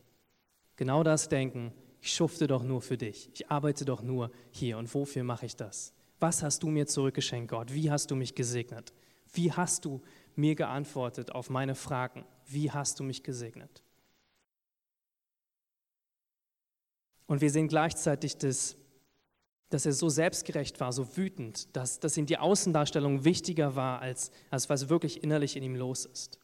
Genau 0.77 1.03
das 1.03 1.29
denken, 1.29 1.73
ich 2.01 2.13
schufte 2.13 2.47
doch 2.47 2.63
nur 2.63 2.83
für 2.83 2.97
dich, 2.97 3.31
ich 3.33 3.51
arbeite 3.51 3.85
doch 3.85 4.03
nur 4.03 4.31
hier 4.51 4.79
und 4.79 4.93
wofür 4.95 5.25
mache 5.25 5.47
ich 5.47 5.57
das? 5.57 5.95
Was 6.21 6.43
hast 6.43 6.63
du 6.63 6.69
mir 6.69 6.87
zurückgeschenkt, 6.87 7.51
Gott? 7.51 7.73
Wie 7.73 7.91
hast 7.91 8.11
du 8.11 8.17
mich 8.17 8.35
gesegnet? 8.35 8.93
Wie 9.33 9.53
hast 9.53 9.85
du 9.85 10.01
mir 10.37 10.55
geantwortet 10.55 11.33
auf 11.33 11.51
meine 11.51 11.75
Fragen? 11.75 12.25
Wie 12.47 12.71
hast 12.71 13.01
du 13.01 13.05
mich 13.05 13.23
gesegnet? 13.23 13.83
Und 17.27 17.41
wir 17.41 17.51
sehen 17.51 17.69
gleichzeitig 17.69 18.37
das 18.37 18.77
dass 19.75 19.87
er 19.87 19.93
so 19.93 20.09
selbstgerecht 20.09 20.79
war, 20.79 20.93
so 20.93 21.17
wütend, 21.17 21.75
dass, 21.77 21.99
dass 21.99 22.17
ihm 22.17 22.27
die 22.27 22.39
Außendarstellung 22.39 23.25
wichtiger 23.25 23.75
war, 23.75 24.01
als, 24.01 24.31
als 24.51 24.71
was 24.71 24.89
wirklich 24.89 25.25
innerlich 25.25 25.57
in 25.57 25.65
ihm 25.65 25.75
los 25.75 26.05
ist. 26.05 26.39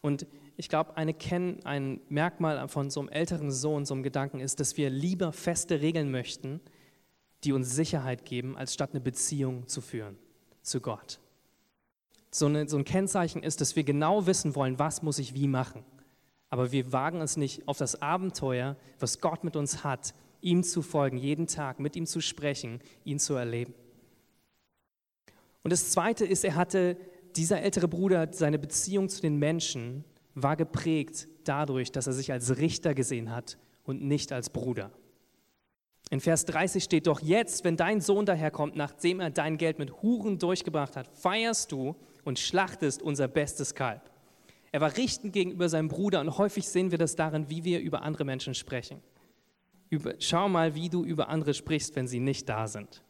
Und 0.00 0.26
ich 0.56 0.68
glaube, 0.68 0.96
ein 0.96 2.00
Merkmal 2.08 2.68
von 2.68 2.90
so 2.90 3.00
einem 3.00 3.08
älteren 3.08 3.50
Sohn, 3.50 3.84
so 3.84 3.94
einem 3.94 4.04
Gedanken 4.04 4.38
ist, 4.38 4.60
dass 4.60 4.76
wir 4.76 4.90
lieber 4.90 5.32
feste 5.32 5.80
Regeln 5.80 6.12
möchten, 6.12 6.60
die 7.42 7.52
uns 7.52 7.74
Sicherheit 7.74 8.24
geben, 8.24 8.56
als 8.56 8.74
statt 8.74 8.90
eine 8.92 9.00
Beziehung 9.00 9.66
zu 9.66 9.80
führen 9.80 10.16
zu 10.62 10.80
Gott. 10.80 11.18
So, 12.30 12.46
eine, 12.46 12.68
so 12.68 12.76
ein 12.76 12.84
Kennzeichen 12.84 13.42
ist, 13.42 13.60
dass 13.60 13.74
wir 13.74 13.82
genau 13.82 14.26
wissen 14.26 14.54
wollen, 14.54 14.78
was 14.78 15.02
muss 15.02 15.18
ich 15.18 15.34
wie 15.34 15.48
machen. 15.48 15.84
Aber 16.48 16.70
wir 16.70 16.92
wagen 16.92 17.20
es 17.20 17.36
nicht 17.36 17.66
auf 17.66 17.78
das 17.78 18.00
Abenteuer, 18.02 18.76
was 19.00 19.20
Gott 19.20 19.42
mit 19.42 19.56
uns 19.56 19.82
hat, 19.82 20.14
ihm 20.44 20.62
zu 20.62 20.82
folgen, 20.82 21.16
jeden 21.16 21.46
Tag 21.46 21.80
mit 21.80 21.96
ihm 21.96 22.06
zu 22.06 22.20
sprechen, 22.20 22.80
ihn 23.04 23.18
zu 23.18 23.34
erleben. 23.34 23.74
Und 25.62 25.72
das 25.72 25.90
Zweite 25.90 26.26
ist, 26.26 26.44
er 26.44 26.54
hatte, 26.54 26.96
dieser 27.34 27.62
ältere 27.62 27.88
Bruder, 27.88 28.28
seine 28.30 28.58
Beziehung 28.58 29.08
zu 29.08 29.22
den 29.22 29.38
Menschen 29.38 30.04
war 30.34 30.56
geprägt 30.56 31.26
dadurch, 31.44 31.90
dass 31.90 32.06
er 32.06 32.12
sich 32.12 32.30
als 32.30 32.58
Richter 32.58 32.94
gesehen 32.94 33.34
hat 33.34 33.58
und 33.84 34.02
nicht 34.02 34.30
als 34.32 34.50
Bruder. 34.50 34.92
In 36.10 36.20
Vers 36.20 36.44
30 36.44 36.84
steht 36.84 37.06
doch, 37.06 37.20
jetzt, 37.20 37.64
wenn 37.64 37.76
dein 37.76 38.00
Sohn 38.00 38.26
daherkommt, 38.26 38.76
nachdem 38.76 39.20
er 39.20 39.30
dein 39.30 39.56
Geld 39.56 39.78
mit 39.78 40.02
Huren 40.02 40.38
durchgebracht 40.38 40.96
hat, 40.96 41.08
feierst 41.08 41.72
du 41.72 41.96
und 42.24 42.38
schlachtest 42.38 43.02
unser 43.02 43.26
bestes 43.26 43.74
Kalb. 43.74 44.02
Er 44.70 44.80
war 44.82 44.96
richtend 44.96 45.32
gegenüber 45.32 45.68
seinem 45.68 45.88
Bruder 45.88 46.20
und 46.20 46.36
häufig 46.36 46.68
sehen 46.68 46.90
wir 46.90 46.98
das 46.98 47.16
darin, 47.16 47.48
wie 47.48 47.64
wir 47.64 47.80
über 47.80 48.02
andere 48.02 48.24
Menschen 48.24 48.54
sprechen 48.54 49.00
über, 49.94 50.14
schau 50.18 50.48
mal, 50.48 50.74
wie 50.74 50.88
du 50.88 51.04
über 51.04 51.28
andere 51.28 51.54
sprichst, 51.54 51.94
wenn 51.96 52.06
sie 52.06 52.20
nicht 52.20 52.48
da 52.48 52.66
sind. 52.66 53.02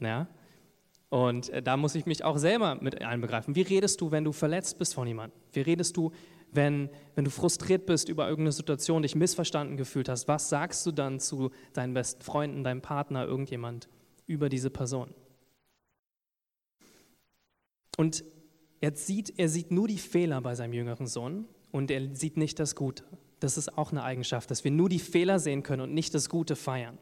Ja? 0.00 0.28
Und 1.08 1.48
äh, 1.50 1.62
da 1.62 1.76
muss 1.76 1.94
ich 1.94 2.06
mich 2.06 2.24
auch 2.24 2.38
selber 2.38 2.76
mit 2.80 3.02
einbegreifen. 3.02 3.54
Wie 3.54 3.62
redest 3.62 4.00
du, 4.00 4.10
wenn 4.10 4.24
du 4.24 4.32
verletzt 4.32 4.78
bist 4.78 4.94
von 4.94 5.06
jemandem? 5.06 5.38
Wie 5.52 5.60
redest 5.60 5.96
du, 5.96 6.12
wenn, 6.52 6.90
wenn 7.14 7.24
du 7.24 7.30
frustriert 7.30 7.86
bist 7.86 8.08
über 8.08 8.28
irgendeine 8.28 8.52
Situation, 8.52 9.02
dich 9.02 9.14
missverstanden 9.14 9.76
gefühlt 9.76 10.08
hast? 10.08 10.28
Was 10.28 10.48
sagst 10.48 10.84
du 10.86 10.92
dann 10.92 11.18
zu 11.18 11.50
deinen 11.72 11.94
besten 11.94 12.22
Freunden, 12.22 12.64
deinem 12.64 12.82
Partner, 12.82 13.26
irgendjemand 13.26 13.88
über 14.26 14.48
diese 14.48 14.70
Person? 14.70 15.14
Und 17.96 18.24
er 18.80 18.94
sieht, 18.94 19.38
er 19.38 19.48
sieht 19.48 19.70
nur 19.70 19.88
die 19.88 19.98
Fehler 19.98 20.40
bei 20.40 20.54
seinem 20.54 20.72
jüngeren 20.72 21.06
Sohn 21.06 21.46
und 21.70 21.90
er 21.90 22.14
sieht 22.14 22.36
nicht 22.36 22.58
das 22.58 22.74
Gute. 22.74 23.04
Das 23.42 23.58
ist 23.58 23.76
auch 23.76 23.90
eine 23.90 24.02
Eigenschaft, 24.02 24.50
dass 24.50 24.64
wir 24.64 24.70
nur 24.70 24.88
die 24.88 24.98
Fehler 24.98 25.38
sehen 25.38 25.62
können 25.62 25.82
und 25.82 25.94
nicht 25.94 26.14
das 26.14 26.28
Gute 26.28 26.56
feiern. 26.56 26.98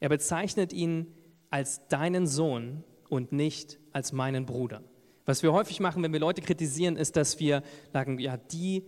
Er 0.00 0.08
bezeichnet 0.08 0.72
ihn 0.72 1.08
als 1.50 1.86
deinen 1.88 2.26
Sohn 2.26 2.84
und 3.08 3.32
nicht 3.32 3.78
als 3.92 4.12
meinen 4.12 4.46
Bruder. 4.46 4.82
Was 5.26 5.42
wir 5.42 5.52
häufig 5.52 5.80
machen, 5.80 6.02
wenn 6.02 6.12
wir 6.12 6.20
Leute 6.20 6.42
kritisieren, 6.42 6.96
ist, 6.96 7.16
dass 7.16 7.40
wir 7.40 7.62
sagen, 7.92 8.18
ja, 8.18 8.36
die, 8.36 8.84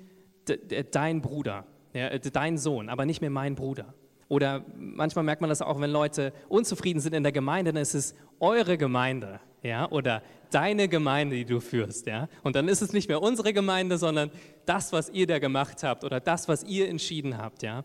dein 0.91 1.21
Bruder, 1.21 1.67
ja, 1.93 2.17
dein 2.19 2.57
Sohn, 2.57 2.89
aber 2.89 3.05
nicht 3.05 3.21
mehr 3.21 3.31
mein 3.31 3.55
Bruder. 3.57 3.95
Oder 4.29 4.65
manchmal 4.77 5.25
merkt 5.25 5.41
man 5.41 5.51
das 5.51 5.61
auch, 5.61 5.81
wenn 5.81 5.91
Leute 5.91 6.33
unzufrieden 6.49 7.01
sind 7.01 7.15
in 7.15 7.25
der 7.25 7.33
Gemeinde, 7.33 7.73
dann 7.73 7.83
ist 7.83 7.95
es 7.95 8.15
eure 8.39 8.79
Gemeinde, 8.79 9.41
ja, 9.63 9.91
oder 9.91 10.23
deine 10.51 10.89
Gemeinde, 10.89 11.37
die 11.37 11.45
du 11.45 11.61
führst, 11.61 12.07
ja. 12.07 12.29
Und 12.43 12.57
dann 12.57 12.69
ist 12.69 12.83
es 12.83 12.93
nicht 12.93 13.09
mehr 13.09 13.23
unsere 13.23 13.53
Gemeinde, 13.53 13.99
sondern 13.99 14.31
das, 14.67 14.93
was 14.93 15.11
ihr 15.11 15.27
da 15.27 15.39
gemacht 15.39 15.83
habt 15.83 16.05
oder 16.05 16.21
das, 16.21 16.49
was 16.49 16.65
ihr 16.65 16.89
entschieden 16.89 17.39
habt, 17.39 17.63
ja. 17.63 17.85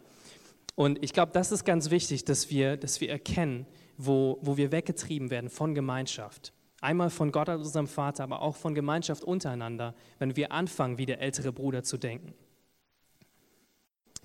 Und 0.76 1.02
ich 1.04 1.14
glaube, 1.14 1.32
das 1.34 1.52
ist 1.52 1.64
ganz 1.64 1.90
wichtig, 1.90 2.26
dass 2.26 2.50
wir, 2.50 2.78
dass 2.78 3.00
wir 3.00 3.10
erkennen, 3.10 3.66
wo, 3.98 4.40
wo 4.42 4.58
wir 4.58 4.72
weggetrieben 4.72 5.30
werden 5.30 5.50
von 5.50 5.74
Gemeinschaft. 5.74 6.54
Einmal 6.82 7.10
von 7.10 7.32
Gott 7.32 7.50
als 7.50 7.66
unserem 7.66 7.88
Vater, 7.88 8.24
aber 8.24 8.42
auch 8.42 8.56
von 8.56 8.76
Gemeinschaft 8.76 9.24
untereinander, 9.24 9.96
wenn 10.20 10.36
wir 10.36 10.52
anfangen, 10.52 10.98
wie 10.98 11.06
der 11.06 11.22
ältere 11.22 11.54
Bruder 11.54 11.84
zu 11.84 11.98
denken. 11.98 12.34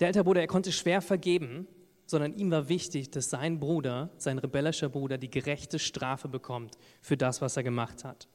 Der 0.00 0.08
ältere 0.08 0.24
Bruder, 0.24 0.40
er 0.40 0.46
konnte 0.46 0.72
schwer 0.72 1.00
vergeben, 1.00 1.68
sondern 2.10 2.34
ihm 2.34 2.50
war 2.50 2.68
wichtig, 2.68 3.10
dass 3.10 3.30
sein 3.30 3.60
Bruder, 3.60 4.10
sein 4.16 4.38
rebellischer 4.38 4.88
Bruder, 4.88 5.16
die 5.16 5.30
gerechte 5.30 5.78
Strafe 5.78 6.28
bekommt 6.28 6.76
für 7.00 7.16
das, 7.16 7.40
was 7.40 7.56
er 7.56 7.62
gemacht 7.62 8.04
hat. 8.04 8.28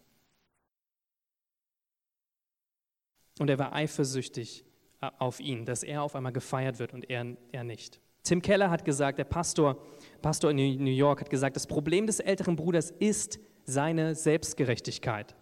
Und 3.37 3.49
er 3.49 3.59
war 3.59 3.73
eifersüchtig 3.73 4.63
äh, 5.01 5.09
auf 5.19 5.41
ihn, 5.41 5.65
dass 5.65 5.83
er 5.83 6.03
auf 6.03 6.15
einmal 6.15 6.31
gefeiert 6.31 6.79
wird 6.79 6.93
und 6.93 7.09
er, 7.09 7.35
er 7.51 7.65
nicht. 7.65 7.99
Tim 8.23 8.41
Keller 8.41 8.71
hat 8.71 8.85
gesagt, 8.85 9.19
der 9.19 9.25
Pastor, 9.25 9.77
Pastor 10.21 10.51
in 10.51 10.55
New 10.55 10.89
York 10.89 11.19
hat 11.19 11.29
gesagt, 11.29 11.57
das 11.57 11.67
Problem 11.67 12.07
des 12.07 12.21
älteren 12.21 12.55
Bruders 12.55 12.91
ist 12.91 13.39
seine 13.65 14.15
Selbstgerechtigkeit. 14.15 15.35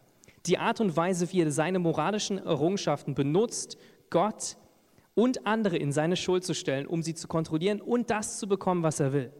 Die 0.47 0.57
Art 0.57 0.81
und 0.81 0.97
Weise, 0.97 1.31
wie 1.31 1.41
er 1.41 1.51
seine 1.51 1.77
moralischen 1.77 2.39
Errungenschaften 2.39 3.13
benutzt, 3.13 3.77
Gott 4.09 4.57
und 5.15 5.45
andere 5.45 5.77
in 5.77 5.91
seine 5.91 6.15
Schuld 6.15 6.43
zu 6.43 6.53
stellen, 6.53 6.87
um 6.87 7.03
sie 7.03 7.13
zu 7.13 7.27
kontrollieren 7.27 7.81
und 7.81 8.09
das 8.09 8.39
zu 8.39 8.47
bekommen, 8.47 8.83
was 8.83 8.99
er 8.99 9.13
will. 9.13 9.31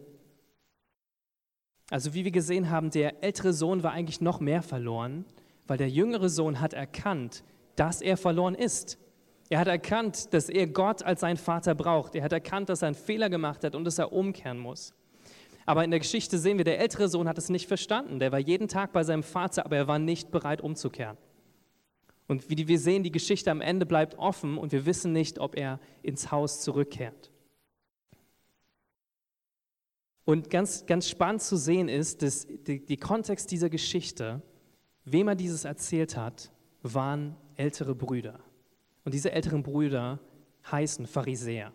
Also 1.90 2.14
wie 2.14 2.24
wir 2.24 2.30
gesehen 2.30 2.70
haben, 2.70 2.90
der 2.90 3.22
ältere 3.22 3.52
Sohn 3.52 3.82
war 3.82 3.92
eigentlich 3.92 4.20
noch 4.20 4.40
mehr 4.40 4.62
verloren, 4.62 5.24
weil 5.66 5.78
der 5.78 5.90
jüngere 5.90 6.28
Sohn 6.28 6.60
hat 6.60 6.72
erkannt, 6.72 7.44
dass 7.76 8.00
er 8.00 8.16
verloren 8.16 8.54
ist. 8.54 8.98
Er 9.50 9.58
hat 9.58 9.68
erkannt, 9.68 10.32
dass 10.32 10.48
er 10.48 10.66
Gott 10.66 11.02
als 11.02 11.20
seinen 11.20 11.36
Vater 11.36 11.74
braucht. 11.74 12.14
Er 12.14 12.22
hat 12.22 12.32
erkannt, 12.32 12.68
dass 12.68 12.82
er 12.82 12.88
einen 12.88 12.94
Fehler 12.94 13.28
gemacht 13.28 13.62
hat 13.64 13.74
und 13.74 13.84
dass 13.84 13.98
er 13.98 14.12
umkehren 14.12 14.58
muss. 14.58 14.94
Aber 15.66 15.84
in 15.84 15.90
der 15.90 16.00
Geschichte 16.00 16.38
sehen 16.38 16.58
wir, 16.58 16.64
der 16.64 16.78
ältere 16.78 17.08
Sohn 17.08 17.28
hat 17.28 17.38
es 17.38 17.48
nicht 17.48 17.68
verstanden. 17.68 18.18
Der 18.18 18.32
war 18.32 18.38
jeden 18.38 18.68
Tag 18.68 18.92
bei 18.92 19.04
seinem 19.04 19.22
Vater, 19.22 19.64
aber 19.64 19.76
er 19.76 19.88
war 19.88 19.98
nicht 19.98 20.30
bereit 20.30 20.60
umzukehren. 20.60 21.16
Und 22.26 22.48
wie 22.48 22.68
wir 22.68 22.78
sehen, 22.78 23.02
die 23.02 23.12
Geschichte 23.12 23.50
am 23.50 23.60
Ende 23.60 23.84
bleibt 23.84 24.18
offen 24.18 24.56
und 24.56 24.72
wir 24.72 24.86
wissen 24.86 25.12
nicht, 25.12 25.38
ob 25.38 25.56
er 25.56 25.78
ins 26.02 26.30
Haus 26.30 26.62
zurückkehrt. 26.62 27.30
Und 30.24 30.48
ganz, 30.48 30.86
ganz 30.86 31.08
spannend 31.08 31.42
zu 31.42 31.56
sehen 31.56 31.88
ist, 31.88 32.22
dass 32.22 32.46
die, 32.46 32.84
die 32.84 32.96
Kontext 32.96 33.50
dieser 33.50 33.68
Geschichte, 33.68 34.40
wem 35.04 35.28
er 35.28 35.34
dieses 35.34 35.66
erzählt 35.66 36.16
hat, 36.16 36.50
waren 36.82 37.36
ältere 37.56 37.94
Brüder. 37.94 38.40
Und 39.04 39.12
diese 39.12 39.32
älteren 39.32 39.62
Brüder 39.62 40.18
heißen 40.70 41.06
Pharisäer. 41.06 41.72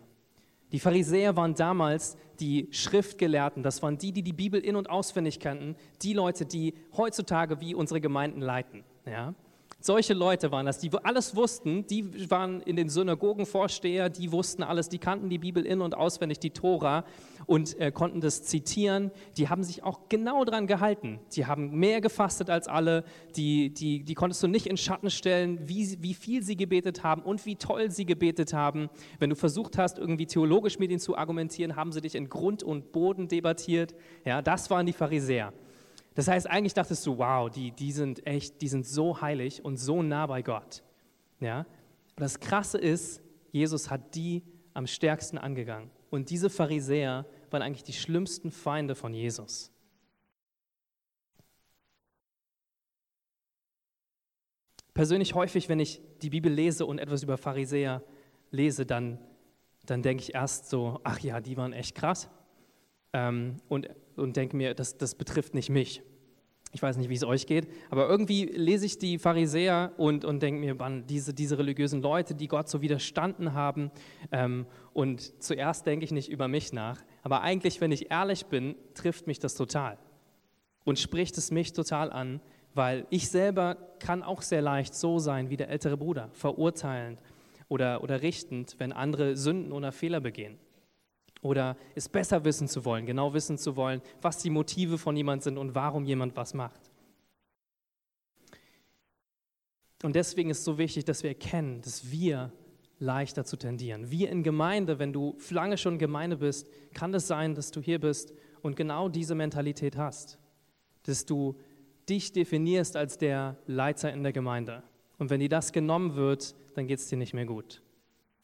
Die 0.72 0.80
Pharisäer 0.80 1.36
waren 1.36 1.54
damals 1.54 2.16
die 2.40 2.68
Schriftgelehrten, 2.70 3.62
das 3.62 3.82
waren 3.82 3.98
die, 3.98 4.12
die 4.12 4.22
die 4.22 4.32
Bibel 4.32 4.60
in- 4.60 4.76
und 4.76 4.88
auswendig 4.88 5.38
kannten, 5.38 5.76
die 6.02 6.12
Leute, 6.12 6.46
die 6.46 6.74
heutzutage 6.96 7.60
wie 7.60 7.74
unsere 7.74 8.00
Gemeinden 8.00 8.40
leiten. 8.40 8.84
Ja? 9.04 9.34
Solche 9.82 10.12
Leute 10.12 10.52
waren 10.52 10.66
das, 10.66 10.78
die 10.78 10.90
alles 11.04 11.34
wussten, 11.34 11.86
die 11.86 12.30
waren 12.30 12.60
in 12.60 12.76
den 12.76 12.90
Synagogen 12.90 13.46
Vorsteher, 13.46 14.10
die 14.10 14.30
wussten 14.30 14.62
alles, 14.62 14.90
die 14.90 14.98
kannten 14.98 15.30
die 15.30 15.38
Bibel 15.38 15.64
in- 15.64 15.80
und 15.80 15.96
auswendig, 15.96 16.38
die 16.38 16.50
Tora 16.50 17.04
und 17.46 17.80
äh, 17.80 17.90
konnten 17.90 18.20
das 18.20 18.42
zitieren. 18.42 19.10
Die 19.38 19.48
haben 19.48 19.62
sich 19.62 19.82
auch 19.82 20.00
genau 20.10 20.44
dran 20.44 20.66
gehalten. 20.66 21.18
Die 21.32 21.46
haben 21.46 21.78
mehr 21.78 22.02
gefastet 22.02 22.50
als 22.50 22.68
alle, 22.68 23.04
die, 23.36 23.72
die, 23.72 24.04
die 24.04 24.14
konntest 24.14 24.42
du 24.42 24.48
nicht 24.48 24.66
in 24.66 24.76
Schatten 24.76 25.08
stellen, 25.08 25.66
wie, 25.66 25.96
wie 26.02 26.12
viel 26.12 26.42
sie 26.42 26.56
gebetet 26.56 27.02
haben 27.02 27.22
und 27.22 27.46
wie 27.46 27.56
toll 27.56 27.90
sie 27.90 28.04
gebetet 28.04 28.52
haben. 28.52 28.90
Wenn 29.18 29.30
du 29.30 29.36
versucht 29.36 29.78
hast, 29.78 29.98
irgendwie 29.98 30.26
theologisch 30.26 30.78
mit 30.78 30.90
ihnen 30.90 31.00
zu 31.00 31.16
argumentieren, 31.16 31.74
haben 31.74 31.92
sie 31.92 32.02
dich 32.02 32.16
in 32.16 32.28
Grund 32.28 32.62
und 32.62 32.92
Boden 32.92 33.28
debattiert. 33.28 33.94
Ja, 34.26 34.42
das 34.42 34.68
waren 34.68 34.84
die 34.84 34.92
Pharisäer. 34.92 35.54
Das 36.14 36.28
heißt, 36.28 36.48
eigentlich 36.48 36.74
dachtest 36.74 37.06
du, 37.06 37.18
wow, 37.18 37.48
die, 37.48 37.70
die 37.70 37.92
sind 37.92 38.26
echt, 38.26 38.60
die 38.60 38.68
sind 38.68 38.86
so 38.86 39.20
heilig 39.20 39.64
und 39.64 39.76
so 39.76 40.02
nah 40.02 40.26
bei 40.26 40.42
Gott. 40.42 40.82
Ja? 41.38 41.60
Aber 42.16 42.24
das 42.24 42.40
Krasse 42.40 42.78
ist, 42.78 43.22
Jesus 43.52 43.90
hat 43.90 44.14
die 44.14 44.42
am 44.74 44.86
stärksten 44.86 45.38
angegangen. 45.38 45.90
Und 46.10 46.30
diese 46.30 46.50
Pharisäer 46.50 47.26
waren 47.50 47.62
eigentlich 47.62 47.84
die 47.84 47.92
schlimmsten 47.92 48.50
Feinde 48.50 48.94
von 48.94 49.14
Jesus. 49.14 49.72
Persönlich 54.94 55.34
häufig, 55.34 55.68
wenn 55.68 55.80
ich 55.80 56.00
die 56.20 56.30
Bibel 56.30 56.52
lese 56.52 56.84
und 56.84 56.98
etwas 56.98 57.22
über 57.22 57.38
Pharisäer 57.38 58.02
lese, 58.50 58.84
dann, 58.84 59.18
dann 59.86 60.02
denke 60.02 60.22
ich 60.22 60.34
erst 60.34 60.68
so, 60.68 61.00
ach 61.04 61.20
ja, 61.20 61.40
die 61.40 61.56
waren 61.56 61.72
echt 61.72 61.94
krass. 61.94 62.28
Ähm, 63.12 63.56
und 63.68 63.88
und 64.20 64.36
denke 64.36 64.56
mir, 64.56 64.74
das, 64.74 64.96
das 64.96 65.14
betrifft 65.14 65.54
nicht 65.54 65.70
mich. 65.70 66.02
Ich 66.72 66.80
weiß 66.80 66.98
nicht, 66.98 67.08
wie 67.08 67.14
es 67.14 67.24
euch 67.24 67.48
geht, 67.48 67.66
aber 67.90 68.08
irgendwie 68.08 68.44
lese 68.44 68.86
ich 68.86 68.96
die 68.96 69.18
Pharisäer 69.18 69.92
und, 69.96 70.24
und 70.24 70.40
denke 70.40 70.60
mir, 70.60 70.76
man, 70.76 71.04
diese, 71.04 71.34
diese 71.34 71.58
religiösen 71.58 72.00
Leute, 72.00 72.36
die 72.36 72.46
Gott 72.46 72.68
so 72.68 72.80
widerstanden 72.80 73.54
haben. 73.54 73.90
Ähm, 74.30 74.66
und 74.92 75.42
zuerst 75.42 75.84
denke 75.86 76.04
ich 76.04 76.12
nicht 76.12 76.30
über 76.30 76.46
mich 76.46 76.72
nach, 76.72 77.02
aber 77.22 77.40
eigentlich, 77.40 77.80
wenn 77.80 77.90
ich 77.90 78.12
ehrlich 78.12 78.46
bin, 78.46 78.76
trifft 78.94 79.26
mich 79.26 79.40
das 79.40 79.56
total 79.56 79.98
und 80.84 81.00
spricht 81.00 81.36
es 81.38 81.50
mich 81.50 81.72
total 81.72 82.12
an, 82.12 82.40
weil 82.72 83.04
ich 83.10 83.28
selber 83.28 83.76
kann 83.98 84.22
auch 84.22 84.42
sehr 84.42 84.62
leicht 84.62 84.94
so 84.94 85.18
sein 85.18 85.50
wie 85.50 85.56
der 85.56 85.70
ältere 85.70 85.96
Bruder, 85.96 86.30
verurteilend 86.34 87.20
oder, 87.66 88.00
oder 88.04 88.22
richtend, 88.22 88.76
wenn 88.78 88.92
andere 88.92 89.36
Sünden 89.36 89.72
oder 89.72 89.90
Fehler 89.90 90.20
begehen 90.20 90.56
oder 91.42 91.76
es 91.94 92.08
besser 92.08 92.44
wissen 92.44 92.68
zu 92.68 92.84
wollen, 92.84 93.06
genau 93.06 93.32
wissen 93.32 93.58
zu 93.58 93.76
wollen, 93.76 94.02
was 94.20 94.38
die 94.38 94.50
Motive 94.50 94.98
von 94.98 95.16
jemand 95.16 95.42
sind 95.42 95.58
und 95.58 95.74
warum 95.74 96.04
jemand 96.04 96.36
was 96.36 96.54
macht. 96.54 96.90
Und 100.02 100.16
deswegen 100.16 100.50
ist 100.50 100.58
es 100.58 100.64
so 100.64 100.78
wichtig, 100.78 101.04
dass 101.04 101.22
wir 101.22 101.30
erkennen, 101.30 101.82
dass 101.82 102.10
wir 102.10 102.52
leichter 102.98 103.44
zu 103.44 103.56
tendieren. 103.56 104.10
Wir 104.10 104.30
in 104.30 104.42
Gemeinde, 104.42 104.98
wenn 104.98 105.12
du 105.12 105.36
lange 105.50 105.78
schon 105.78 105.98
Gemeinde 105.98 106.36
bist, 106.36 106.68
kann 106.94 107.12
es 107.14 107.26
sein, 107.26 107.54
dass 107.54 107.70
du 107.70 107.80
hier 107.80 107.98
bist 107.98 108.32
und 108.62 108.76
genau 108.76 109.08
diese 109.08 109.34
Mentalität 109.34 109.96
hast, 109.96 110.38
dass 111.04 111.24
du 111.24 111.56
dich 112.08 112.32
definierst 112.32 112.96
als 112.96 113.18
der 113.18 113.56
Leiter 113.66 114.12
in 114.12 114.22
der 114.22 114.32
Gemeinde. 114.32 114.82
Und 115.18 115.30
wenn 115.30 115.40
dir 115.40 115.48
das 115.48 115.72
genommen 115.72 116.14
wird, 116.14 116.54
dann 116.74 116.86
geht 116.86 116.98
es 116.98 117.08
dir 117.08 117.16
nicht 117.16 117.34
mehr 117.34 117.46
gut. 117.46 117.82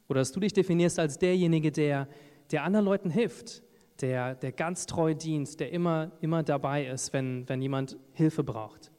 Oder 0.09 0.21
dass 0.21 0.33
du 0.33 0.41
dich 0.41 0.53
definierst 0.53 0.99
als 0.99 1.19
derjenige, 1.19 1.73
der 1.73 2.09
der 2.51 2.65
anderen 2.65 2.85
Leuten 2.85 3.11
hilft, 3.11 3.63
der, 4.01 4.35
der 4.35 4.53
ganz 4.53 4.87
treu 4.87 5.15
dient, 5.15 5.59
der 5.61 5.73
immer, 5.73 6.13
immer 6.21 6.43
dabei 6.43 6.87
ist, 6.87 7.13
wenn, 7.13 7.49
wenn 7.49 7.63
jemand 7.63 7.97
Hilfe 8.13 8.45
braucht. 8.45 8.93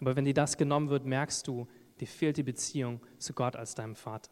Aber 0.00 0.16
wenn 0.16 0.24
dir 0.24 0.34
das 0.34 0.56
genommen 0.56 0.88
wird, 0.88 1.04
merkst 1.04 1.46
du, 1.46 1.68
dir 2.00 2.08
fehlt 2.08 2.36
die 2.36 2.42
Beziehung 2.42 3.00
zu 3.18 3.32
Gott 3.32 3.56
als 3.56 3.74
deinem 3.74 3.94
Vater. 3.94 4.30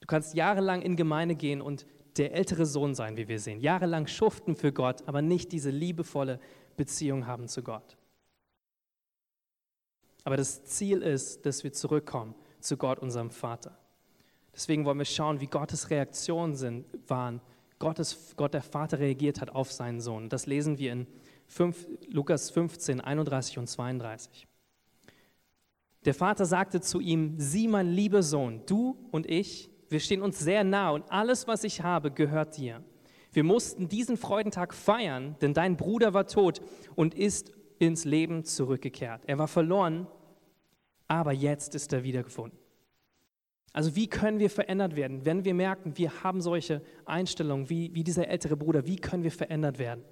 Du 0.00 0.06
kannst 0.06 0.34
jahrelang 0.34 0.82
in 0.82 0.96
Gemeinde 0.96 1.34
gehen 1.34 1.60
und 1.60 1.86
der 2.16 2.32
ältere 2.32 2.66
Sohn 2.66 2.94
sein, 2.94 3.16
wie 3.16 3.28
wir 3.28 3.40
sehen. 3.40 3.60
Jahrelang 3.60 4.06
schuften 4.06 4.54
für 4.54 4.72
Gott, 4.72 5.06
aber 5.06 5.22
nicht 5.22 5.52
diese 5.52 5.70
liebevolle 5.70 6.38
Beziehung 6.76 7.26
haben 7.26 7.48
zu 7.48 7.62
Gott. 7.62 7.96
Aber 10.24 10.36
das 10.36 10.64
Ziel 10.64 11.02
ist, 11.02 11.44
dass 11.44 11.64
wir 11.64 11.72
zurückkommen 11.72 12.34
zu 12.60 12.76
Gott, 12.76 12.98
unserem 12.98 13.30
Vater. 13.30 13.76
Deswegen 14.54 14.84
wollen 14.84 14.98
wir 14.98 15.04
schauen, 15.04 15.40
wie 15.40 15.46
Gottes 15.48 15.90
Reaktionen 15.90 16.54
sind, 16.54 16.86
waren 17.08 17.40
Gottes, 17.84 18.32
Gott 18.38 18.54
der 18.54 18.62
Vater 18.62 18.98
reagiert 18.98 19.42
hat 19.42 19.50
auf 19.50 19.70
seinen 19.70 20.00
Sohn. 20.00 20.30
Das 20.30 20.46
lesen 20.46 20.78
wir 20.78 20.90
in 20.90 21.06
5, 21.48 21.86
Lukas 22.08 22.48
15, 22.48 23.02
31 23.02 23.58
und 23.58 23.66
32. 23.66 24.46
Der 26.06 26.14
Vater 26.14 26.46
sagte 26.46 26.80
zu 26.80 27.00
ihm, 27.00 27.34
sieh 27.36 27.68
mein 27.68 27.90
lieber 27.90 28.22
Sohn, 28.22 28.62
du 28.64 28.96
und 29.10 29.28
ich, 29.28 29.68
wir 29.90 30.00
stehen 30.00 30.22
uns 30.22 30.38
sehr 30.38 30.64
nah 30.64 30.92
und 30.92 31.12
alles, 31.12 31.46
was 31.46 31.62
ich 31.62 31.82
habe, 31.82 32.10
gehört 32.10 32.56
dir. 32.56 32.82
Wir 33.32 33.44
mussten 33.44 33.86
diesen 33.86 34.16
Freudentag 34.16 34.72
feiern, 34.72 35.36
denn 35.42 35.52
dein 35.52 35.76
Bruder 35.76 36.14
war 36.14 36.26
tot 36.26 36.62
und 36.94 37.14
ist 37.14 37.52
ins 37.78 38.06
Leben 38.06 38.44
zurückgekehrt. 38.44 39.24
Er 39.26 39.36
war 39.36 39.48
verloren, 39.48 40.06
aber 41.06 41.32
jetzt 41.32 41.74
ist 41.74 41.92
er 41.92 42.02
wiedergefunden. 42.02 42.63
Also 43.74 43.96
wie 43.96 44.06
können 44.06 44.38
wir 44.38 44.50
verändert 44.50 44.94
werden, 44.94 45.26
wenn 45.26 45.44
wir 45.44 45.52
merken, 45.52 45.98
wir 45.98 46.22
haben 46.22 46.40
solche 46.40 46.80
Einstellungen 47.06 47.68
wie, 47.68 47.92
wie 47.92 48.04
dieser 48.04 48.28
ältere 48.28 48.56
Bruder, 48.56 48.86
wie 48.86 48.96
können 48.96 49.24
wir 49.24 49.32
verändert 49.32 49.80
werden? 49.80 50.04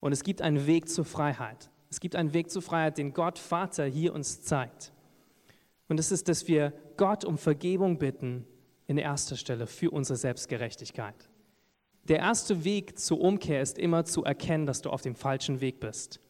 Und 0.00 0.12
es 0.12 0.24
gibt 0.24 0.40
einen 0.40 0.66
Weg 0.66 0.88
zur 0.88 1.04
Freiheit. 1.04 1.70
Es 1.90 2.00
gibt 2.00 2.16
einen 2.16 2.32
Weg 2.32 2.50
zur 2.50 2.62
Freiheit, 2.62 2.96
den 2.96 3.12
Gott 3.12 3.38
Vater 3.38 3.84
hier 3.84 4.14
uns 4.14 4.40
zeigt. 4.40 4.94
Und 5.88 6.00
es 6.00 6.10
ist, 6.10 6.28
dass 6.28 6.48
wir 6.48 6.72
Gott 6.96 7.26
um 7.26 7.36
Vergebung 7.36 7.98
bitten 7.98 8.46
in 8.86 8.96
erster 8.96 9.36
Stelle 9.36 9.66
für 9.66 9.90
unsere 9.90 10.16
Selbstgerechtigkeit. 10.16 11.28
Der 12.04 12.20
erste 12.20 12.64
Weg 12.64 12.98
zur 12.98 13.20
Umkehr 13.20 13.60
ist 13.60 13.78
immer 13.78 14.06
zu 14.06 14.24
erkennen, 14.24 14.64
dass 14.64 14.80
du 14.80 14.88
auf 14.88 15.02
dem 15.02 15.14
falschen 15.14 15.60
Weg 15.60 15.78
bist. 15.78 16.20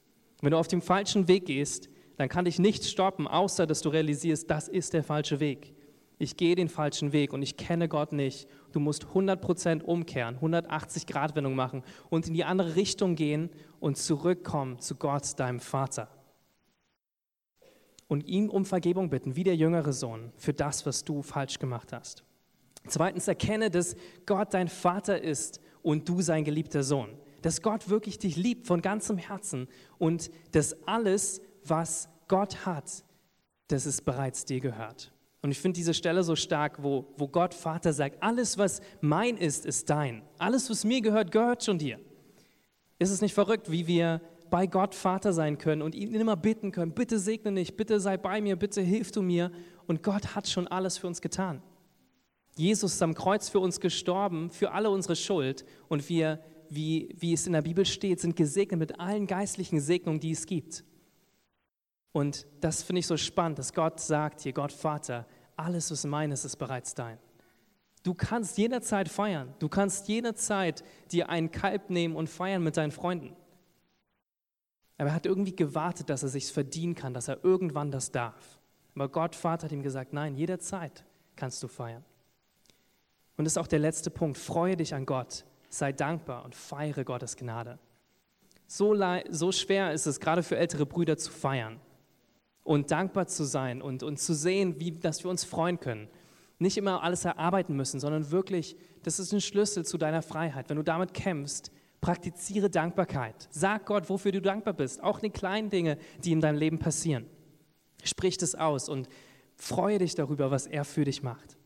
Wenn 0.42 0.50
du 0.50 0.58
auf 0.58 0.68
dem 0.68 0.82
falschen 0.82 1.28
Weg 1.28 1.46
gehst, 1.46 1.88
dann 2.16 2.28
kann 2.28 2.46
dich 2.46 2.58
nichts 2.58 2.90
stoppen, 2.90 3.28
außer 3.28 3.64
dass 3.64 3.80
du 3.80 3.90
realisierst, 3.90 4.50
das 4.50 4.66
ist 4.66 4.92
der 4.92 5.04
falsche 5.04 5.38
Weg 5.38 5.75
ich 6.18 6.37
gehe 6.37 6.55
den 6.55 6.68
falschen 6.68 7.12
Weg 7.12 7.33
und 7.33 7.42
ich 7.42 7.57
kenne 7.57 7.88
Gott 7.88 8.12
nicht. 8.12 8.48
Du 8.72 8.81
musst 8.81 9.05
100% 9.05 9.83
umkehren, 9.83 10.37
180 10.37 11.07
Grad 11.07 11.37
Wendung 11.37 11.55
machen 11.55 11.83
und 12.09 12.26
in 12.26 12.35
die 12.35 12.44
andere 12.44 12.74
Richtung 12.74 13.16
gehen 13.16 13.50
und 13.81 13.98
zurückkommen 13.98 14.79
zu 14.79 14.94
Gott, 14.94 15.38
deinem 15.38 15.61
Vater. 15.61 16.09
Und 18.09 18.26
ihm 18.29 18.48
um 18.48 18.64
Vergebung 18.64 19.11
bitten, 19.11 19.37
wie 19.37 19.44
der 19.44 19.57
jüngere 19.57 19.92
Sohn, 19.92 20.33
für 20.37 20.55
das, 20.55 20.87
was 20.87 21.05
du 21.05 21.22
falsch 21.22 21.59
gemacht 21.59 21.92
hast. 21.92 22.24
Zweitens 22.87 23.29
erkenne, 23.29 23.68
dass 23.68 23.96
Gott 24.26 24.55
dein 24.55 24.68
Vater 24.68 25.20
ist 25.20 25.61
und 25.83 26.09
du 26.09 26.22
sein 26.22 26.44
geliebter 26.44 26.83
Sohn. 26.83 27.18
Dass 27.42 27.62
Gott 27.62 27.88
wirklich 27.88 28.18
dich 28.18 28.37
liebt 28.37 28.66
von 28.66 28.81
ganzem 28.81 29.18
Herzen 29.18 29.68
und 29.98 30.31
dass 30.52 30.87
alles, 30.87 31.42
was 31.64 32.09
Gott 32.29 32.64
hat, 32.64 33.05
dass 33.68 33.87
es 33.87 34.00
bereits 34.00 34.44
dir 34.44 34.61
gehört. 34.61 35.12
Und 35.46 35.52
ich 35.52 35.61
finde 35.61 35.76
diese 35.76 35.94
Stelle 35.94 36.24
so 36.24 36.35
stark, 36.35 36.82
wo, 36.82 37.06
wo 37.16 37.28
Gott 37.28 37.54
Vater 37.54 37.92
sagt, 37.92 38.20
alles, 38.20 38.59
was 38.59 38.80
mein 39.00 39.37
ist, 39.37 39.64
ist 39.64 39.88
dein. 39.88 40.22
Alles, 40.38 40.68
was 40.68 40.85
mir 40.85 41.00
gehört, 41.00 41.30
gehört 41.30 41.62
schon 41.62 41.78
dir. 41.78 42.00
Ist 42.98 43.11
es 43.11 43.20
nicht 43.20 43.32
verrückt, 43.32 43.70
wie 43.70 43.87
wir 43.87 44.20
bei 44.50 44.66
Gott 44.66 44.92
Vater 44.92 45.32
sein 45.32 45.56
können 45.56 45.82
und 45.82 45.94
ihn 45.94 46.12
immer 46.16 46.35
bitten 46.35 46.72
können, 46.72 46.90
bitte 46.90 47.20
segne 47.20 47.52
mich, 47.52 47.76
bitte 47.76 48.00
sei 48.00 48.16
bei 48.16 48.40
mir, 48.40 48.56
bitte 48.56 48.80
hilf 48.80 49.12
du 49.12 49.22
mir. 49.22 49.52
Und 49.87 50.02
Gott 50.02 50.35
hat 50.35 50.48
schon 50.48 50.66
alles 50.66 50.98
für 50.98 51.06
uns 51.06 51.20
getan. 51.20 51.62
Jesus 52.56 52.94
ist 52.94 53.02
am 53.02 53.14
Kreuz 53.14 53.48
für 53.48 53.61
uns 53.61 53.78
gestorben, 53.78 54.50
für 54.50 54.72
alle 54.72 54.90
unsere 54.90 55.14
Schuld. 55.14 55.64
Und 55.87 56.09
wir, 56.09 56.40
wie, 56.70 57.14
wie 57.20 57.35
es 57.35 57.46
in 57.46 57.52
der 57.52 57.62
Bibel 57.62 57.87
steht, 57.87 58.18
sind 58.18 58.35
gesegnet 58.35 58.80
mit 58.80 58.98
allen 58.98 59.28
geistlichen 59.28 59.78
Segnungen, 59.78 60.18
die 60.18 60.32
es 60.32 60.44
gibt. 60.44 60.82
Und 62.11 62.46
das 62.62 62.82
finde 62.82 63.00
ich 63.00 63.06
so 63.06 63.18
spannend, 63.18 63.61
dass 63.61 63.74
Gott 63.74 64.00
sagt 64.00 64.40
hier, 64.40 64.54
Gott 64.54 64.72
Vater, 64.72 65.26
alles, 65.57 65.90
was 65.90 66.05
meines, 66.05 66.45
ist 66.45 66.57
bereits 66.57 66.95
dein. 66.95 67.19
Du 68.03 68.14
kannst 68.14 68.57
jederzeit 68.57 69.09
feiern. 69.09 69.53
Du 69.59 69.69
kannst 69.69 70.07
jederzeit 70.07 70.85
dir 71.11 71.29
einen 71.29 71.51
Kalb 71.51 71.90
nehmen 71.90 72.14
und 72.14 72.29
feiern 72.29 72.62
mit 72.62 72.77
deinen 72.77 72.92
Freunden. 72.92 73.35
Aber 74.99 75.11
er 75.11 75.14
hat 75.14 75.27
irgendwie 75.27 75.57
gewartet, 75.57 76.09
dass 76.09 76.23
er 76.23 76.29
sich 76.29 76.53
verdienen 76.53 76.95
kann, 76.95 77.14
dass 77.14 77.29
er 77.29 77.45
irgendwann 77.45 77.90
das 77.90 78.12
darf. 78.12 78.61
Aber 78.95 79.09
Gott, 79.09 79.35
Vater, 79.35 79.64
hat 79.64 79.73
ihm 79.73 79.83
gesagt, 79.83 80.12
nein, 80.12 80.37
jederzeit 80.37 81.05
kannst 81.35 81.62
du 81.62 81.69
feiern. 81.69 82.05
Und 83.37 83.45
das 83.45 83.55
ist 83.55 83.59
auch 83.59 83.66
der 83.66 83.81
letzte 83.81 84.11
Punkt. 84.11 84.38
Freue 84.38 84.77
dich 84.77 84.95
an 84.95 85.05
Gott, 85.05 85.45
sei 85.69 85.92
dankbar 85.92 86.45
und 86.45 86.55
feiere 86.55 87.05
Gottes 87.05 87.37
Gnade. 87.37 87.79
So, 88.66 88.97
so 89.31 89.53
schwer 89.53 89.92
ist 89.92 90.07
es, 90.07 90.19
gerade 90.19 90.42
für 90.42 90.57
ältere 90.57 90.87
Brüder 90.87 91.16
zu 91.16 91.31
feiern 91.31 91.81
und 92.66 92.90
dankbar 92.90 93.29
zu 93.29 93.44
sein 93.44 93.81
und, 93.81 94.02
und 94.02 94.18
zu 94.18 94.35
sehen, 94.35 94.81
wie, 94.81 94.90
dass 94.90 95.22
wir 95.22 95.31
uns 95.31 95.44
freuen 95.44 95.79
können. 95.79 96.09
Nicht 96.59 96.76
immer 96.76 97.02
alles 97.02 97.24
erarbeiten 97.24 97.76
müssen, 97.76 98.00
sondern 98.00 98.31
wirklich, 98.31 98.76
das 99.05 99.20
ist 99.20 99.33
ein 99.33 99.40
Schlüssel 99.40 99.85
zu 99.85 99.98
deiner 99.98 100.22
Freiheit. 100.22 100.68
Wenn 100.68 100.76
du 100.76 100.83
damit 100.83 101.14
kämpfst, 101.14 101.70
praktiziere 102.00 102.68
Dankbarkeit. 102.68 103.48
Sag 103.50 103.87
Gott, 103.87 104.11
wofür 104.11 104.33
du 104.33 104.42
dankbar 104.42 104.74
bist. 104.74 105.02
Auch 105.02 105.20
die 105.20 105.31
kleinen 105.31 105.70
Dinge, 105.70 105.96
die 106.24 106.33
in 106.33 106.40
deinem 106.40 106.59
Leben 106.59 106.79
passieren. 106.79 107.26
Sprich 108.02 108.37
das 108.37 108.55
aus 108.55 108.88
und 108.88 109.09
freue 109.55 109.98
dich 109.98 110.14
darüber, 110.14 110.50
was 110.50 110.66
er 110.66 110.85
für 110.85 111.05
dich 111.05 111.22
macht. 111.22 111.57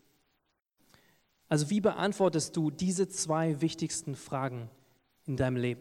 Also 1.48 1.70
wie 1.70 1.80
beantwortest 1.80 2.56
du 2.56 2.70
diese 2.70 3.08
zwei 3.08 3.60
wichtigsten 3.60 4.16
Fragen 4.16 4.70
in 5.24 5.36
deinem 5.36 5.56
Leben? 5.56 5.80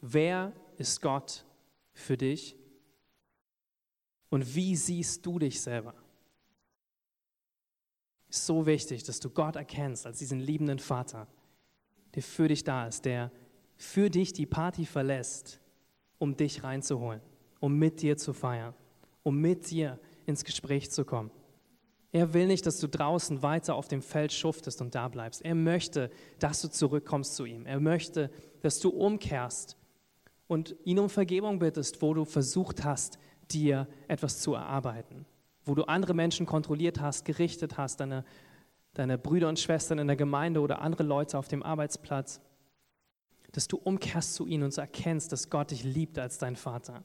Wer 0.00 0.52
ist 0.76 1.00
Gott 1.00 1.44
für 1.92 2.16
dich? 2.16 2.59
Und 4.30 4.54
wie 4.54 4.76
siehst 4.76 5.26
du 5.26 5.38
dich 5.38 5.60
selber? 5.60 5.94
so 8.30 8.64
wichtig, 8.66 9.02
dass 9.02 9.20
du 9.20 9.28
Gott 9.28 9.56
erkennst 9.56 10.06
als 10.06 10.18
diesen 10.18 10.40
liebenden 10.40 10.78
Vater, 10.78 11.26
der 12.14 12.22
für 12.22 12.48
dich 12.48 12.64
da 12.64 12.86
ist, 12.86 13.04
der 13.04 13.30
für 13.76 14.10
dich 14.10 14.32
die 14.32 14.46
Party 14.46 14.86
verlässt, 14.86 15.60
um 16.18 16.36
dich 16.36 16.62
reinzuholen, 16.62 17.20
um 17.60 17.78
mit 17.78 18.02
dir 18.02 18.16
zu 18.16 18.32
feiern, 18.32 18.74
um 19.22 19.40
mit 19.40 19.70
dir 19.70 19.98
ins 20.26 20.44
Gespräch 20.44 20.90
zu 20.90 21.04
kommen. 21.04 21.30
Er 22.12 22.34
will 22.34 22.46
nicht, 22.46 22.66
dass 22.66 22.80
du 22.80 22.88
draußen 22.88 23.42
weiter 23.42 23.74
auf 23.74 23.88
dem 23.88 24.02
Feld 24.02 24.32
schuftest 24.32 24.80
und 24.80 24.94
da 24.94 25.08
bleibst. 25.08 25.44
Er 25.44 25.54
möchte, 25.54 26.10
dass 26.40 26.60
du 26.60 26.68
zurückkommst 26.68 27.36
zu 27.36 27.44
ihm. 27.44 27.66
Er 27.66 27.78
möchte, 27.78 28.30
dass 28.62 28.80
du 28.80 28.90
umkehrst 28.90 29.76
und 30.48 30.74
ihn 30.84 30.98
um 30.98 31.08
Vergebung 31.08 31.60
bittest, 31.60 32.02
wo 32.02 32.12
du 32.12 32.24
versucht 32.24 32.82
hast, 32.82 33.18
dir 33.52 33.86
etwas 34.08 34.40
zu 34.40 34.54
erarbeiten 34.54 35.26
wo 35.64 35.74
du 35.74 35.84
andere 35.84 36.14
Menschen 36.14 36.46
kontrolliert 36.46 37.00
hast, 37.00 37.24
gerichtet 37.24 37.76
hast, 37.76 38.00
deine, 38.00 38.24
deine 38.94 39.18
Brüder 39.18 39.48
und 39.48 39.58
Schwestern 39.58 39.98
in 39.98 40.06
der 40.06 40.16
Gemeinde 40.16 40.60
oder 40.60 40.80
andere 40.80 41.02
Leute 41.02 41.38
auf 41.38 41.48
dem 41.48 41.62
Arbeitsplatz, 41.62 42.40
dass 43.52 43.68
du 43.68 43.76
umkehrst 43.76 44.34
zu 44.34 44.46
ihnen 44.46 44.64
und 44.64 44.76
erkennst, 44.76 45.32
dass 45.32 45.50
Gott 45.50 45.70
dich 45.70 45.84
liebt 45.84 46.18
als 46.18 46.38
dein 46.38 46.56
Vater. 46.56 47.04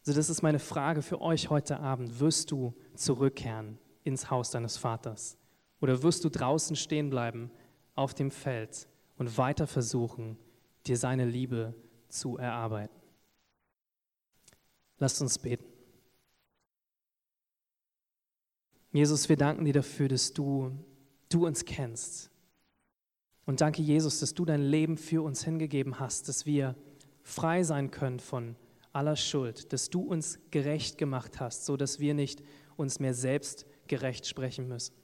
Also 0.00 0.16
das 0.16 0.30
ist 0.30 0.42
meine 0.42 0.58
Frage 0.58 1.02
für 1.02 1.20
euch 1.20 1.50
heute 1.50 1.80
Abend. 1.80 2.20
Wirst 2.20 2.50
du 2.50 2.74
zurückkehren 2.94 3.78
ins 4.04 4.30
Haus 4.30 4.50
deines 4.50 4.76
Vaters? 4.76 5.36
Oder 5.80 6.02
wirst 6.02 6.24
du 6.24 6.28
draußen 6.28 6.76
stehen 6.76 7.10
bleiben 7.10 7.50
auf 7.94 8.14
dem 8.14 8.30
Feld 8.30 8.88
und 9.16 9.36
weiter 9.36 9.66
versuchen, 9.66 10.38
dir 10.86 10.96
seine 10.96 11.24
Liebe 11.24 11.74
zu 12.08 12.38
erarbeiten? 12.38 12.95
Lasst 14.98 15.20
uns 15.20 15.38
beten. 15.38 15.64
Jesus, 18.92 19.28
wir 19.28 19.36
danken 19.36 19.64
dir 19.64 19.74
dafür, 19.74 20.08
dass 20.08 20.32
du, 20.32 20.72
du 21.28 21.46
uns 21.46 21.64
kennst. 21.64 22.30
Und 23.44 23.60
danke, 23.60 23.82
Jesus, 23.82 24.20
dass 24.20 24.34
du 24.34 24.44
dein 24.44 24.62
Leben 24.62 24.96
für 24.96 25.22
uns 25.22 25.44
hingegeben 25.44 26.00
hast, 26.00 26.28
dass 26.28 26.46
wir 26.46 26.74
frei 27.22 27.62
sein 27.62 27.90
können 27.90 28.20
von 28.20 28.56
aller 28.92 29.16
Schuld, 29.16 29.72
dass 29.72 29.90
du 29.90 30.00
uns 30.00 30.38
gerecht 30.50 30.96
gemacht 30.96 31.40
hast, 31.40 31.66
so 31.66 31.76
dass 31.76 32.00
wir 32.00 32.14
nicht 32.14 32.42
uns 32.76 32.98
mehr 32.98 33.12
selbst 33.12 33.66
gerecht 33.86 34.26
sprechen 34.26 34.66
müssen. 34.66 34.94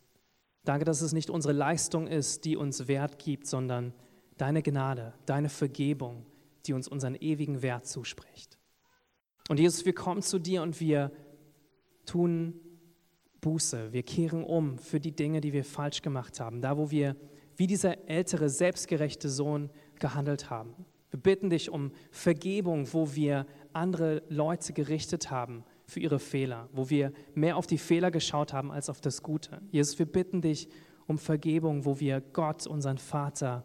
Danke, 0.65 0.85
dass 0.85 1.03
es 1.03 1.13
nicht 1.13 1.29
unsere 1.29 1.53
Leistung 1.53 2.07
ist, 2.07 2.45
die 2.45 2.57
uns 2.57 2.89
Wert 2.89 3.19
gibt, 3.19 3.47
sondern 3.47 3.93
deine 4.39 4.63
Gnade, 4.63 5.13
deine 5.27 5.49
Vergebung, 5.49 6.25
die 6.67 6.73
uns 6.73 6.89
unseren 6.89 7.17
ewigen 7.17 7.61
Wert 7.63 7.87
zuspricht. 7.87 8.59
Und 9.49 9.59
Jesus, 9.59 9.85
wir 9.85 9.95
kommen 9.95 10.23
zu 10.23 10.39
dir 10.39 10.63
und 10.63 10.81
wir 10.81 11.11
tun 12.07 12.55
Buße. 13.41 13.93
Wir 13.93 14.03
kehren 14.03 14.45
um 14.45 14.79
für 14.79 15.01
die 15.01 15.15
Dinge, 15.15 15.41
die 15.41 15.53
wir 15.53 15.65
falsch 15.65 16.03
gemacht 16.03 16.41
haben. 16.41 16.61
Da, 16.63 16.79
wo 16.79 16.91
wir 16.91 17.17
wie 17.57 17.67
dieser 17.67 18.09
ältere, 18.09 18.49
selbstgerechte 18.49 19.29
Sohn 19.29 19.71
gehandelt 19.99 20.49
haben. 20.49 20.75
Wir 21.11 21.21
bitten 21.21 21.51
dich 21.51 21.69
um 21.69 21.93
Vergebung, 22.11 22.93
wo 22.93 23.15
wir 23.15 23.47
andere 23.73 24.23
Leute 24.29 24.73
gerichtet 24.73 25.31
haben 25.31 25.65
für 25.85 26.01
ihre 26.01 26.19
Fehler, 26.19 26.69
wo 26.73 26.89
wir 26.89 27.13
mehr 27.35 27.57
auf 27.57 27.67
die 27.67 27.79
Fehler 27.79 28.11
geschaut 28.11 28.53
haben 28.53 28.71
als 28.71 28.89
auf 28.89 29.01
das 29.01 29.23
Gute. 29.23 29.61
Jesus, 29.71 29.99
wir 29.99 30.07
bitten 30.07 30.41
dich 30.41 30.69
um 31.07 31.19
Vergebung, 31.19 31.85
wo 31.85 32.01
wir 32.01 32.21
Gott, 32.21 32.67
unseren 32.67 32.99
Vater, 32.99 33.65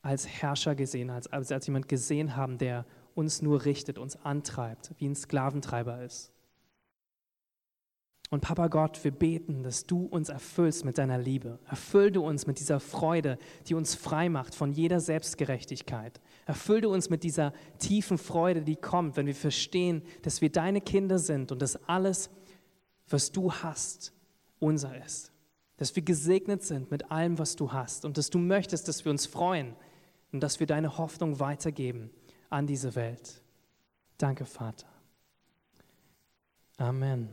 als 0.00 0.26
Herrscher 0.26 0.74
gesehen, 0.74 1.10
als, 1.10 1.28
als 1.28 1.66
jemand 1.66 1.88
gesehen 1.88 2.34
haben, 2.34 2.58
der 2.58 2.84
uns 3.14 3.42
nur 3.42 3.64
richtet, 3.64 3.98
uns 3.98 4.16
antreibt, 4.16 4.92
wie 4.98 5.08
ein 5.08 5.14
Sklaventreiber 5.14 6.02
ist. 6.02 6.32
Und 8.32 8.40
Papa 8.40 8.68
Gott, 8.68 9.04
wir 9.04 9.10
beten, 9.10 9.62
dass 9.62 9.84
du 9.84 10.06
uns 10.06 10.30
erfüllst 10.30 10.86
mit 10.86 10.96
deiner 10.96 11.18
Liebe. 11.18 11.58
Erfüll 11.68 12.10
du 12.10 12.26
uns 12.26 12.46
mit 12.46 12.60
dieser 12.60 12.80
Freude, 12.80 13.36
die 13.66 13.74
uns 13.74 13.94
frei 13.94 14.30
macht 14.30 14.54
von 14.54 14.72
jeder 14.72 15.00
Selbstgerechtigkeit. 15.00 16.18
Erfüll 16.46 16.80
du 16.80 16.90
uns 16.90 17.10
mit 17.10 17.24
dieser 17.24 17.52
tiefen 17.78 18.16
Freude, 18.16 18.62
die 18.62 18.76
kommt, 18.76 19.18
wenn 19.18 19.26
wir 19.26 19.34
verstehen, 19.34 20.00
dass 20.22 20.40
wir 20.40 20.50
deine 20.50 20.80
Kinder 20.80 21.18
sind 21.18 21.52
und 21.52 21.60
dass 21.60 21.76
alles, 21.86 22.30
was 23.06 23.32
du 23.32 23.52
hast, 23.52 24.14
unser 24.60 24.96
ist. 25.04 25.30
Dass 25.76 25.94
wir 25.94 26.02
gesegnet 26.02 26.62
sind 26.62 26.90
mit 26.90 27.10
allem, 27.10 27.38
was 27.38 27.54
du 27.54 27.70
hast 27.70 28.06
und 28.06 28.16
dass 28.16 28.30
du 28.30 28.38
möchtest, 28.38 28.88
dass 28.88 29.04
wir 29.04 29.12
uns 29.12 29.26
freuen 29.26 29.76
und 30.32 30.42
dass 30.42 30.58
wir 30.58 30.66
deine 30.66 30.96
Hoffnung 30.96 31.38
weitergeben 31.38 32.10
an 32.52 32.66
diese 32.66 32.94
Welt. 32.94 33.40
Danke, 34.18 34.44
Vater. 34.44 34.86
Amen. 36.76 37.28